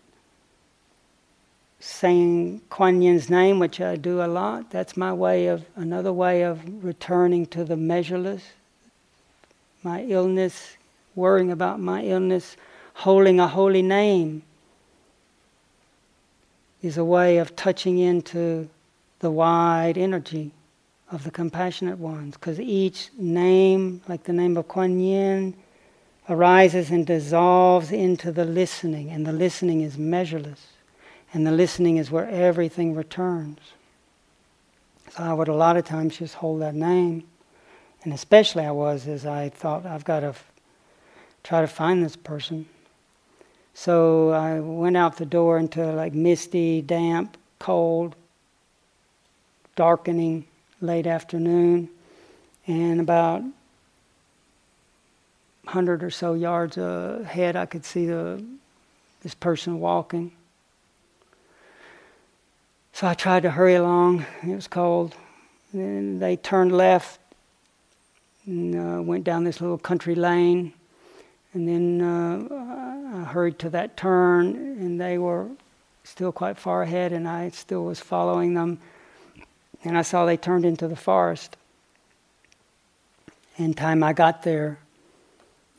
saying 1.83 2.61
Kuan 2.69 3.01
Yin's 3.01 3.29
name, 3.29 3.59
which 3.59 3.81
I 3.81 3.97
do 3.97 4.23
a 4.23 4.25
lot. 4.25 4.71
That's 4.71 4.95
my 4.95 5.11
way 5.11 5.47
of, 5.47 5.65
another 5.75 6.13
way 6.13 6.43
of 6.43 6.61
returning 6.81 7.45
to 7.47 7.65
the 7.65 7.75
measureless. 7.75 8.41
My 9.83 10.03
illness, 10.03 10.77
worrying 11.13 11.51
about 11.51 11.81
my 11.81 12.03
illness, 12.03 12.55
holding 12.93 13.41
a 13.41 13.47
holy 13.47 13.81
name 13.81 14.43
is 16.81 16.97
a 16.97 17.03
way 17.03 17.37
of 17.37 17.53
touching 17.57 17.97
into 17.97 18.69
the 19.19 19.31
wide 19.31 19.97
energy 19.97 20.51
of 21.11 21.25
the 21.25 21.31
compassionate 21.31 21.99
ones. 21.99 22.35
Because 22.35 22.61
each 22.61 23.09
name, 23.17 24.01
like 24.07 24.23
the 24.23 24.31
name 24.31 24.55
of 24.55 24.69
Kuan 24.69 25.01
Yin, 25.01 25.53
arises 26.29 26.91
and 26.91 27.05
dissolves 27.05 27.91
into 27.91 28.31
the 28.31 28.45
listening, 28.45 29.09
and 29.09 29.25
the 29.25 29.33
listening 29.33 29.81
is 29.81 29.97
measureless. 29.97 30.72
And 31.33 31.47
the 31.47 31.51
listening 31.51 31.97
is 31.97 32.11
where 32.11 32.29
everything 32.29 32.93
returns. 32.93 33.59
So 35.11 35.23
I 35.23 35.33
would 35.33 35.47
a 35.47 35.53
lot 35.53 35.77
of 35.77 35.85
times 35.85 36.17
just 36.17 36.35
hold 36.35 36.61
that 36.61 36.75
name. 36.75 37.23
And 38.03 38.13
especially 38.13 38.65
I 38.65 38.71
was 38.71 39.07
as 39.07 39.25
I 39.25 39.49
thought, 39.49 39.85
I've 39.85 40.05
got 40.05 40.19
to 40.19 40.27
f- 40.27 40.51
try 41.43 41.61
to 41.61 41.67
find 41.67 42.03
this 42.03 42.15
person. 42.15 42.67
So 43.73 44.29
I 44.29 44.59
went 44.59 44.95
out 44.95 45.17
the 45.17 45.25
door 45.25 45.57
into 45.57 45.83
like 45.91 46.13
misty, 46.13 46.81
damp, 46.81 47.37
cold, 47.57 48.15
darkening 49.75 50.45
late 50.81 51.07
afternoon. 51.07 51.89
And 52.67 53.01
about 53.01 53.41
100 55.63 56.03
or 56.03 56.11
so 56.11 56.33
yards 56.33 56.77
ahead, 56.77 57.55
I 57.55 57.65
could 57.65 57.85
see 57.85 58.05
the, 58.05 58.43
this 59.21 59.33
person 59.33 59.79
walking. 59.79 60.31
So 62.93 63.07
I 63.07 63.15
tried 63.15 63.43
to 63.43 63.49
hurry 63.49 63.73
along. 63.75 64.25
It 64.43 64.53
was 64.55 64.67
cold. 64.67 65.15
And 65.73 66.21
they 66.21 66.35
turned 66.35 66.71
left 66.71 67.19
and 68.45 68.75
uh, 68.75 69.01
went 69.01 69.23
down 69.23 69.43
this 69.43 69.59
little 69.59 69.79
country 69.79 70.13
lane. 70.13 70.73
And 71.53 71.67
then 71.67 72.01
uh, 72.01 73.21
I 73.21 73.23
hurried 73.23 73.59
to 73.59 73.69
that 73.71 73.97
turn, 73.97 74.55
and 74.55 74.99
they 74.99 75.17
were 75.17 75.47
still 76.03 76.31
quite 76.31 76.57
far 76.57 76.81
ahead, 76.81 77.13
and 77.13 77.27
I 77.27 77.49
still 77.49 77.83
was 77.83 77.99
following 77.99 78.53
them. 78.53 78.79
And 79.83 79.97
I 79.97 80.01
saw 80.01 80.25
they 80.25 80.37
turned 80.37 80.65
into 80.65 80.87
the 80.87 80.95
forest. 80.95 81.57
And 83.57 83.75
time 83.77 84.03
I 84.03 84.13
got 84.13 84.43
there, 84.43 84.79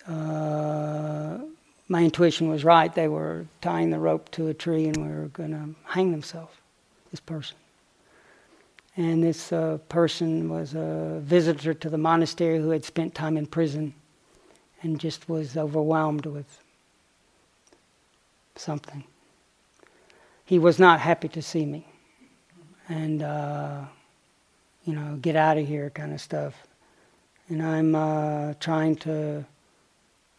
uh, 0.06 1.38
my 1.88 2.04
intuition 2.04 2.48
was 2.48 2.64
right. 2.64 2.94
They 2.94 3.08
were 3.08 3.46
tying 3.60 3.90
the 3.90 3.98
rope 3.98 4.30
to 4.32 4.48
a 4.48 4.54
tree 4.54 4.86
and 4.86 4.96
were 4.96 5.28
going 5.28 5.50
to 5.50 5.74
hang 5.90 6.12
themselves, 6.12 6.54
this 7.14 7.20
person. 7.20 7.56
And 8.96 9.22
this 9.22 9.52
uh, 9.52 9.78
person 9.88 10.48
was 10.48 10.74
a 10.74 11.20
visitor 11.22 11.72
to 11.72 11.88
the 11.88 11.96
monastery 11.96 12.58
who 12.58 12.70
had 12.70 12.84
spent 12.84 13.14
time 13.14 13.36
in 13.36 13.46
prison 13.46 13.94
and 14.82 14.98
just 14.98 15.28
was 15.28 15.56
overwhelmed 15.56 16.26
with 16.26 16.60
something. 18.56 19.04
He 20.44 20.58
was 20.58 20.80
not 20.80 20.98
happy 20.98 21.28
to 21.28 21.40
see 21.40 21.64
me. 21.64 21.86
And, 22.88 23.22
uh, 23.22 23.82
you 24.84 24.94
know, 24.94 25.16
get 25.22 25.36
out 25.36 25.56
of 25.56 25.68
here 25.68 25.90
kind 25.90 26.12
of 26.12 26.20
stuff. 26.20 26.66
And 27.48 27.62
I'm 27.62 27.94
uh, 27.94 28.54
trying 28.58 28.96
to 28.96 29.44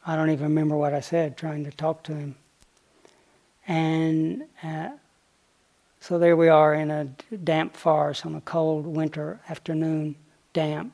I 0.05 0.17
don't 0.17 0.29
even 0.29 0.43
remember 0.43 0.75
what 0.75 0.93
I 0.93 0.99
said, 0.99 1.37
trying 1.37 1.63
to 1.63 1.71
talk 1.71 2.03
to 2.03 2.13
him. 2.13 2.35
And 3.65 4.43
uh, 4.61 4.89
so 6.07 6.19
there 6.19 6.35
we 6.35 6.49
are 6.49 6.75
in 6.75 6.91
a 6.91 7.05
damp 7.43 7.75
forest 7.75 8.27
on 8.27 8.35
a 8.35 8.41
cold 8.41 8.85
winter 8.85 9.39
afternoon, 9.49 10.15
damp. 10.53 10.93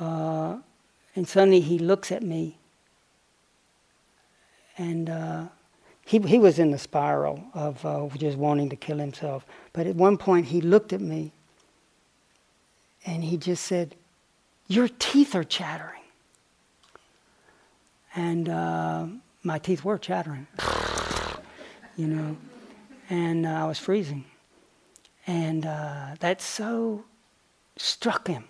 Uh, 0.00 0.56
and 1.14 1.28
suddenly 1.28 1.60
he 1.60 1.78
looks 1.78 2.10
at 2.10 2.22
me. 2.22 2.56
And 4.78 5.10
uh, 5.10 5.44
he, 6.06 6.18
he 6.20 6.38
was 6.38 6.58
in 6.58 6.70
the 6.70 6.78
spiral 6.78 7.44
of 7.52 7.84
uh, 7.84 8.08
just 8.16 8.38
wanting 8.38 8.70
to 8.70 8.76
kill 8.76 8.96
himself. 8.96 9.44
But 9.74 9.86
at 9.86 9.94
one 9.94 10.16
point 10.16 10.46
he 10.46 10.62
looked 10.62 10.94
at 10.94 11.02
me 11.02 11.30
and 13.04 13.22
he 13.22 13.36
just 13.36 13.62
said, 13.62 13.94
Your 14.68 14.88
teeth 14.88 15.34
are 15.34 15.44
chattering 15.44 16.00
and 18.14 18.48
uh, 18.48 19.04
my 19.42 19.58
teeth 19.58 19.84
were 19.84 19.98
chattering, 19.98 20.46
you 21.98 22.06
know, 22.06 22.38
and 23.12 23.46
uh, 23.46 23.50
I 23.50 23.64
was 23.66 23.78
freezing. 23.78 24.24
And 25.26 25.66
uh, 25.66 26.16
that 26.20 26.40
so 26.40 27.04
struck 27.76 28.26
him. 28.26 28.44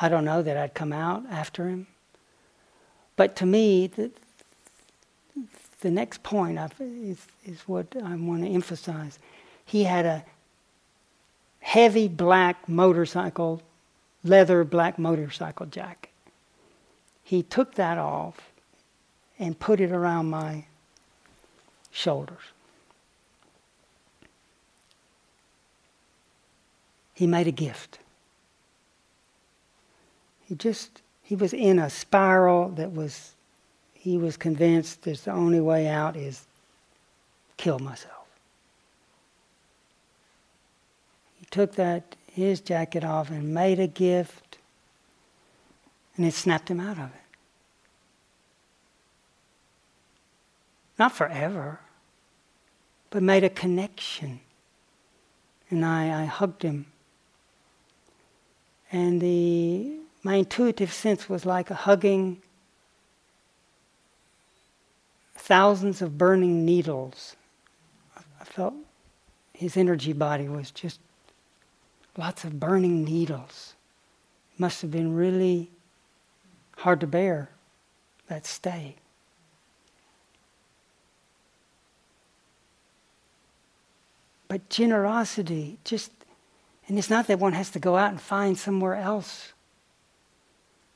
I 0.00 0.08
don't 0.08 0.24
know 0.24 0.42
that 0.42 0.56
I'd 0.56 0.74
come 0.74 0.92
out 0.92 1.24
after 1.30 1.68
him. 1.68 1.86
But 3.16 3.36
to 3.36 3.46
me, 3.46 3.86
the, 3.86 4.10
the 5.80 5.90
next 5.90 6.22
point 6.22 6.58
is, 6.80 7.26
is 7.44 7.60
what 7.66 7.86
I 8.02 8.14
want 8.16 8.42
to 8.42 8.48
emphasize. 8.48 9.18
He 9.64 9.84
had 9.84 10.06
a 10.06 10.24
heavy 11.60 12.08
black 12.08 12.68
motorcycle, 12.68 13.62
leather 14.24 14.64
black 14.64 14.98
motorcycle 14.98 15.66
jacket 15.66 16.10
he 17.30 17.44
took 17.44 17.76
that 17.76 17.96
off 17.96 18.50
and 19.38 19.56
put 19.56 19.80
it 19.80 19.92
around 19.92 20.28
my 20.28 20.64
shoulders. 21.90 22.42
He 27.14 27.26
made 27.26 27.46
a 27.46 27.52
gift. 27.52 27.98
He 30.46 30.54
just, 30.54 31.02
he 31.22 31.36
was 31.36 31.52
in 31.52 31.78
a 31.78 31.90
spiral 31.90 32.70
that 32.70 32.92
was, 32.92 33.34
he 33.92 34.16
was 34.16 34.36
convinced 34.36 35.02
that 35.02 35.18
the 35.18 35.32
only 35.32 35.60
way 35.60 35.86
out 35.86 36.16
is 36.16 36.46
kill 37.56 37.78
myself. 37.78 38.26
He 41.38 41.46
took 41.50 41.74
that, 41.74 42.16
his 42.32 42.60
jacket 42.60 43.04
off 43.04 43.28
and 43.30 43.52
made 43.52 43.78
a 43.80 43.86
gift 43.86 44.58
and 46.16 46.26
it 46.26 46.34
snapped 46.34 46.70
him 46.70 46.80
out 46.80 46.98
of 46.98 47.06
it. 47.06 47.29
Not 51.00 51.12
forever, 51.12 51.80
but 53.08 53.22
made 53.22 53.42
a 53.42 53.48
connection. 53.48 54.40
And 55.70 55.82
I, 55.82 56.24
I 56.24 56.24
hugged 56.26 56.62
him. 56.62 56.84
And 58.92 59.18
the, 59.18 59.94
my 60.22 60.34
intuitive 60.34 60.92
sense 60.92 61.26
was 61.26 61.46
like 61.46 61.70
hugging 61.70 62.42
thousands 65.36 66.02
of 66.02 66.18
burning 66.18 66.66
needles. 66.66 67.34
I 68.38 68.44
felt 68.44 68.74
his 69.54 69.78
energy 69.78 70.12
body 70.12 70.48
was 70.48 70.70
just 70.70 71.00
lots 72.18 72.44
of 72.44 72.60
burning 72.60 73.04
needles. 73.04 73.72
Must 74.58 74.82
have 74.82 74.90
been 74.90 75.16
really 75.16 75.70
hard 76.76 77.00
to 77.00 77.06
bear, 77.06 77.48
that 78.28 78.44
stay. 78.44 78.96
But 84.50 84.68
generosity, 84.68 85.78
just, 85.84 86.10
and 86.88 86.98
it's 86.98 87.08
not 87.08 87.28
that 87.28 87.38
one 87.38 87.52
has 87.52 87.70
to 87.70 87.78
go 87.78 87.96
out 87.96 88.10
and 88.10 88.20
find 88.20 88.58
somewhere 88.58 88.96
else 88.96 89.52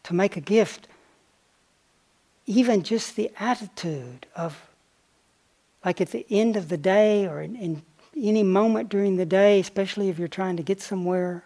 to 0.02 0.12
make 0.12 0.36
a 0.36 0.40
gift. 0.40 0.88
Even 2.46 2.82
just 2.82 3.14
the 3.14 3.30
attitude 3.38 4.26
of 4.34 4.60
like 5.84 6.00
at 6.00 6.10
the 6.10 6.26
end 6.30 6.56
of 6.56 6.68
the 6.68 6.76
day 6.76 7.28
or 7.28 7.40
in, 7.40 7.54
in 7.54 7.82
any 8.16 8.42
moment 8.42 8.88
during 8.88 9.18
the 9.18 9.24
day, 9.24 9.60
especially 9.60 10.08
if 10.08 10.18
you're 10.18 10.26
trying 10.26 10.56
to 10.56 10.64
get 10.64 10.82
somewhere, 10.82 11.44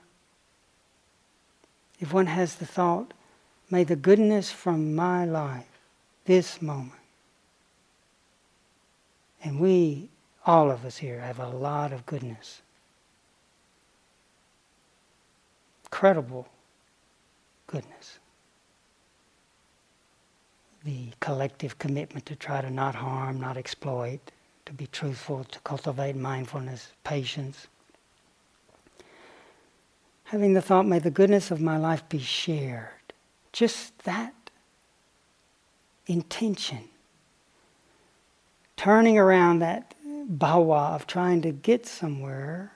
if 2.00 2.14
one 2.14 2.28
has 2.28 2.54
the 2.54 2.64
thought, 2.64 3.12
may 3.68 3.84
the 3.84 3.96
goodness 3.96 4.50
from 4.50 4.94
my 4.94 5.26
life, 5.26 5.68
this 6.24 6.62
moment, 6.62 7.02
and 9.44 9.60
we, 9.60 10.08
all 10.48 10.70
of 10.70 10.86
us 10.86 10.96
here, 10.96 11.20
have 11.20 11.38
a 11.38 11.46
lot 11.46 11.92
of 11.92 12.06
goodness. 12.06 12.62
Credible 15.90 16.48
goodness. 17.66 18.18
The 20.84 21.10
collective 21.20 21.78
commitment 21.78 22.24
to 22.26 22.34
try 22.34 22.62
to 22.62 22.70
not 22.70 22.94
harm, 22.94 23.38
not 23.38 23.58
exploit, 23.58 24.20
to 24.64 24.72
be 24.72 24.86
truthful, 24.86 25.44
to 25.44 25.58
cultivate 25.60 26.16
mindfulness, 26.16 26.92
patience. 27.04 27.66
Having 30.24 30.54
the 30.54 30.62
thought, 30.62 30.86
may 30.86 30.98
the 30.98 31.10
goodness 31.10 31.50
of 31.50 31.60
my 31.60 31.76
life 31.76 32.08
be 32.08 32.20
shared. 32.20 32.88
Just 33.52 33.98
that 34.04 34.34
intention. 36.06 36.88
Turning 38.78 39.18
around 39.18 39.58
that 39.58 39.92
bhava 40.26 40.94
of 40.94 41.06
trying 41.06 41.42
to 41.42 41.52
get 41.52 41.86
somewhere, 41.86 42.72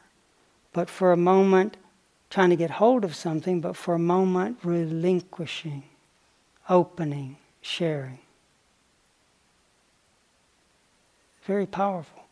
but 0.72 0.88
for 0.88 1.12
a 1.12 1.16
moment 1.16 1.76
trying 2.30 2.50
to 2.50 2.56
get 2.56 2.70
hold 2.70 3.04
of 3.04 3.14
something, 3.14 3.60
but 3.60 3.76
for 3.76 3.94
a 3.94 3.98
moment 3.98 4.58
relinquishing, 4.62 5.82
opening, 6.68 7.36
sharing. 7.60 8.18
Very 11.44 11.66
powerful. 11.66 12.24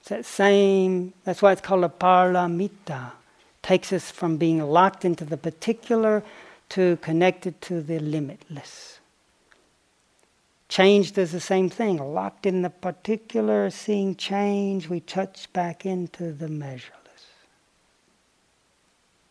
It's 0.00 0.10
that 0.10 0.24
same, 0.24 1.14
that's 1.24 1.40
why 1.40 1.52
it's 1.52 1.60
called 1.60 1.84
a 1.84 1.88
paramita. 1.88 3.12
Takes 3.62 3.92
us 3.92 4.10
from 4.10 4.36
being 4.36 4.60
locked 4.60 5.04
into 5.04 5.24
the 5.24 5.36
particular 5.36 6.22
to 6.68 6.98
connected 6.98 7.60
to 7.62 7.80
the 7.80 7.98
limitless. 7.98 8.95
Change 10.76 11.12
does 11.12 11.32
the 11.32 11.40
same 11.40 11.70
thing. 11.70 11.96
Locked 11.96 12.44
in 12.44 12.60
the 12.60 12.68
particular, 12.68 13.70
seeing 13.70 14.14
change, 14.14 14.90
we 14.90 15.00
touch 15.00 15.50
back 15.54 15.86
into 15.86 16.34
the 16.34 16.48
measureless. 16.48 16.92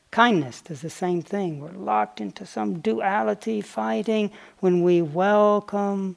Kindness 0.10 0.62
does 0.62 0.82
the 0.82 0.89
same 0.89 1.22
thing. 1.22 1.60
We're 1.60 1.70
locked 1.70 2.20
into 2.20 2.48
some 2.48 2.80
duality, 2.80 3.62
fighting. 3.62 4.32
When 4.60 4.82
we 4.82 5.04
welcome, 5.04 6.16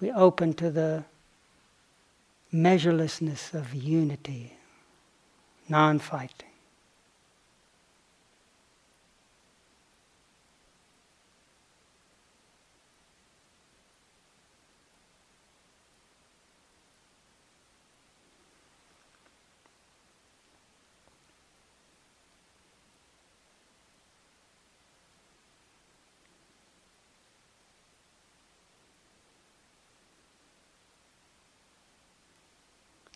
we 0.00 0.10
open 0.10 0.54
to 0.54 0.70
the 0.70 1.04
measurelessness 2.54 3.52
of 3.52 3.74
unity, 3.74 4.56
non 5.68 5.98
fighting. 5.98 6.49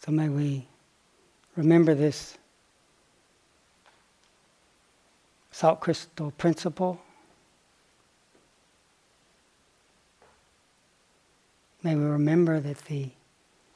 So 0.04 0.12
may 0.12 0.28
we 0.28 0.66
remember 1.56 1.94
this 1.94 2.36
salt 5.50 5.80
crystal 5.80 6.30
principle. 6.32 7.00
May 11.82 11.94
we 11.94 12.04
remember 12.04 12.60
that 12.60 12.84
the 12.84 13.12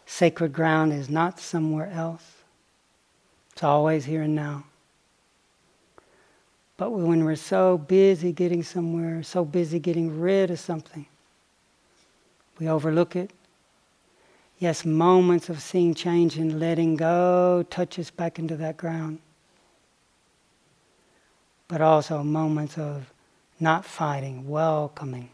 sacred 0.04 0.52
ground 0.52 0.92
is 0.92 1.08
not 1.08 1.40
somewhere 1.40 1.90
else. 1.90 2.24
It's 3.52 3.62
always 3.62 4.04
here 4.04 4.22
and 4.22 4.34
now. 4.34 4.64
But 6.76 6.90
when 6.90 7.24
we're 7.24 7.36
so 7.36 7.78
busy 7.78 8.32
getting 8.32 8.62
somewhere, 8.62 9.22
so 9.22 9.46
busy 9.46 9.78
getting 9.78 10.20
rid 10.20 10.50
of 10.50 10.60
something, 10.60 11.06
we 12.58 12.68
overlook 12.68 13.16
it, 13.16 13.30
Yes, 14.58 14.84
moments 14.84 15.48
of 15.48 15.62
seeing 15.62 15.94
change 15.94 16.36
and 16.36 16.58
letting 16.58 16.96
go 16.96 17.64
touch 17.70 17.96
us 17.98 18.10
back 18.10 18.40
into 18.40 18.56
that 18.56 18.76
ground. 18.76 19.20
But 21.68 21.80
also 21.80 22.24
moments 22.24 22.76
of 22.76 23.12
not 23.60 23.84
fighting, 23.84 24.48
welcoming. 24.48 25.30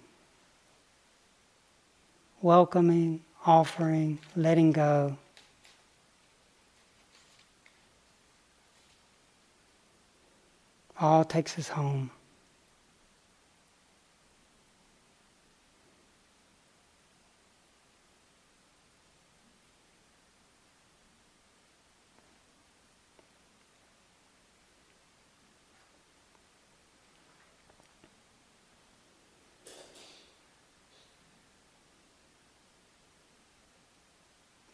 Welcoming, 2.43 3.22
offering, 3.47 4.18
letting 4.37 4.72
go. 4.72 5.16
All 11.01 11.25
takes 11.25 11.59
us 11.59 11.68
home. 11.68 12.11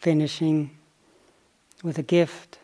Finishing 0.01 0.71
with 1.83 1.99
a 1.99 2.03
gift. 2.03 2.59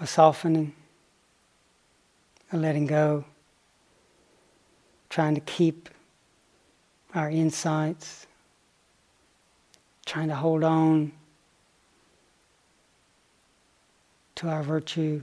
A 0.00 0.06
softening, 0.06 0.72
a 2.52 2.56
letting 2.56 2.86
go, 2.86 3.24
trying 5.10 5.34
to 5.34 5.40
keep 5.40 5.88
our 7.14 7.28
insights, 7.28 8.26
trying 10.06 10.28
to 10.28 10.36
hold 10.36 10.62
on 10.62 11.12
to 14.36 14.48
our 14.48 14.62
virtue 14.62 15.20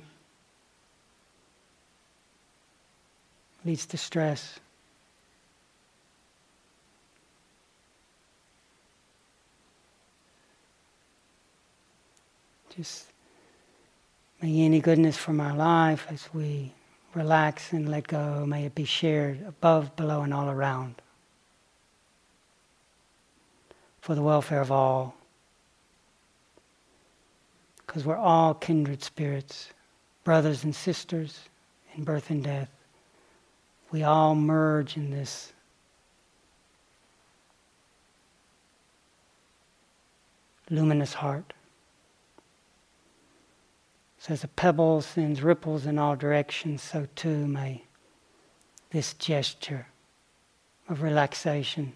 leads 3.63 3.86
to 3.88 3.97
stress. 3.97 4.59
Just 12.76 13.07
may 14.41 14.61
any 14.61 14.82
goodness 14.82 15.15
from 15.15 15.39
our 15.39 15.55
life 15.55 16.07
as 16.09 16.28
we 16.34 16.73
relax 17.13 17.71
and 17.71 17.89
let 17.89 18.07
go, 18.07 18.45
may 18.45 18.65
it 18.65 18.76
be 18.76 18.84
shared 18.84 19.41
above, 19.47 19.95
below, 19.95 20.21
and 20.21 20.34
all 20.34 20.49
around 20.49 20.95
for 24.05 24.13
the 24.13 24.21
welfare 24.21 24.61
of 24.61 24.71
all. 24.71 25.15
Because 27.78 28.05
we're 28.05 28.17
all 28.17 28.53
kindred 28.53 29.01
spirits, 29.01 29.69
brothers 30.23 30.63
and 30.63 30.76
sisters 30.76 31.39
in 31.95 32.03
birth 32.03 32.30
and 32.30 32.43
death. 32.43 32.69
We 33.91 34.03
all 34.03 34.36
merge 34.36 34.95
in 34.95 35.09
this 35.09 35.53
luminous 40.69 41.15
heart. 41.15 41.55
So 44.26 44.34
as 44.34 44.43
a 44.43 44.47
pebble 44.47 45.01
sends 45.01 45.43
ripples 45.43 45.86
in 45.86 45.99
all 45.99 46.15
directions, 46.15 46.82
so 46.82 47.07
too 47.15 47.45
may 47.45 47.84
this 48.89 49.13
gesture 49.13 49.86
of 50.89 51.03
relaxation 51.03 51.93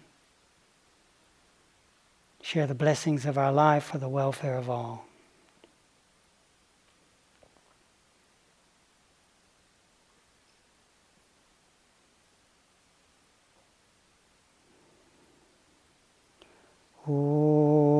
share 2.40 2.68
the 2.68 2.74
blessings 2.74 3.26
of 3.26 3.36
our 3.36 3.50
life 3.50 3.82
for 3.82 3.98
the 3.98 4.08
welfare 4.08 4.56
of 4.56 4.70
all. 4.70 5.06
Ooh. 17.08 17.99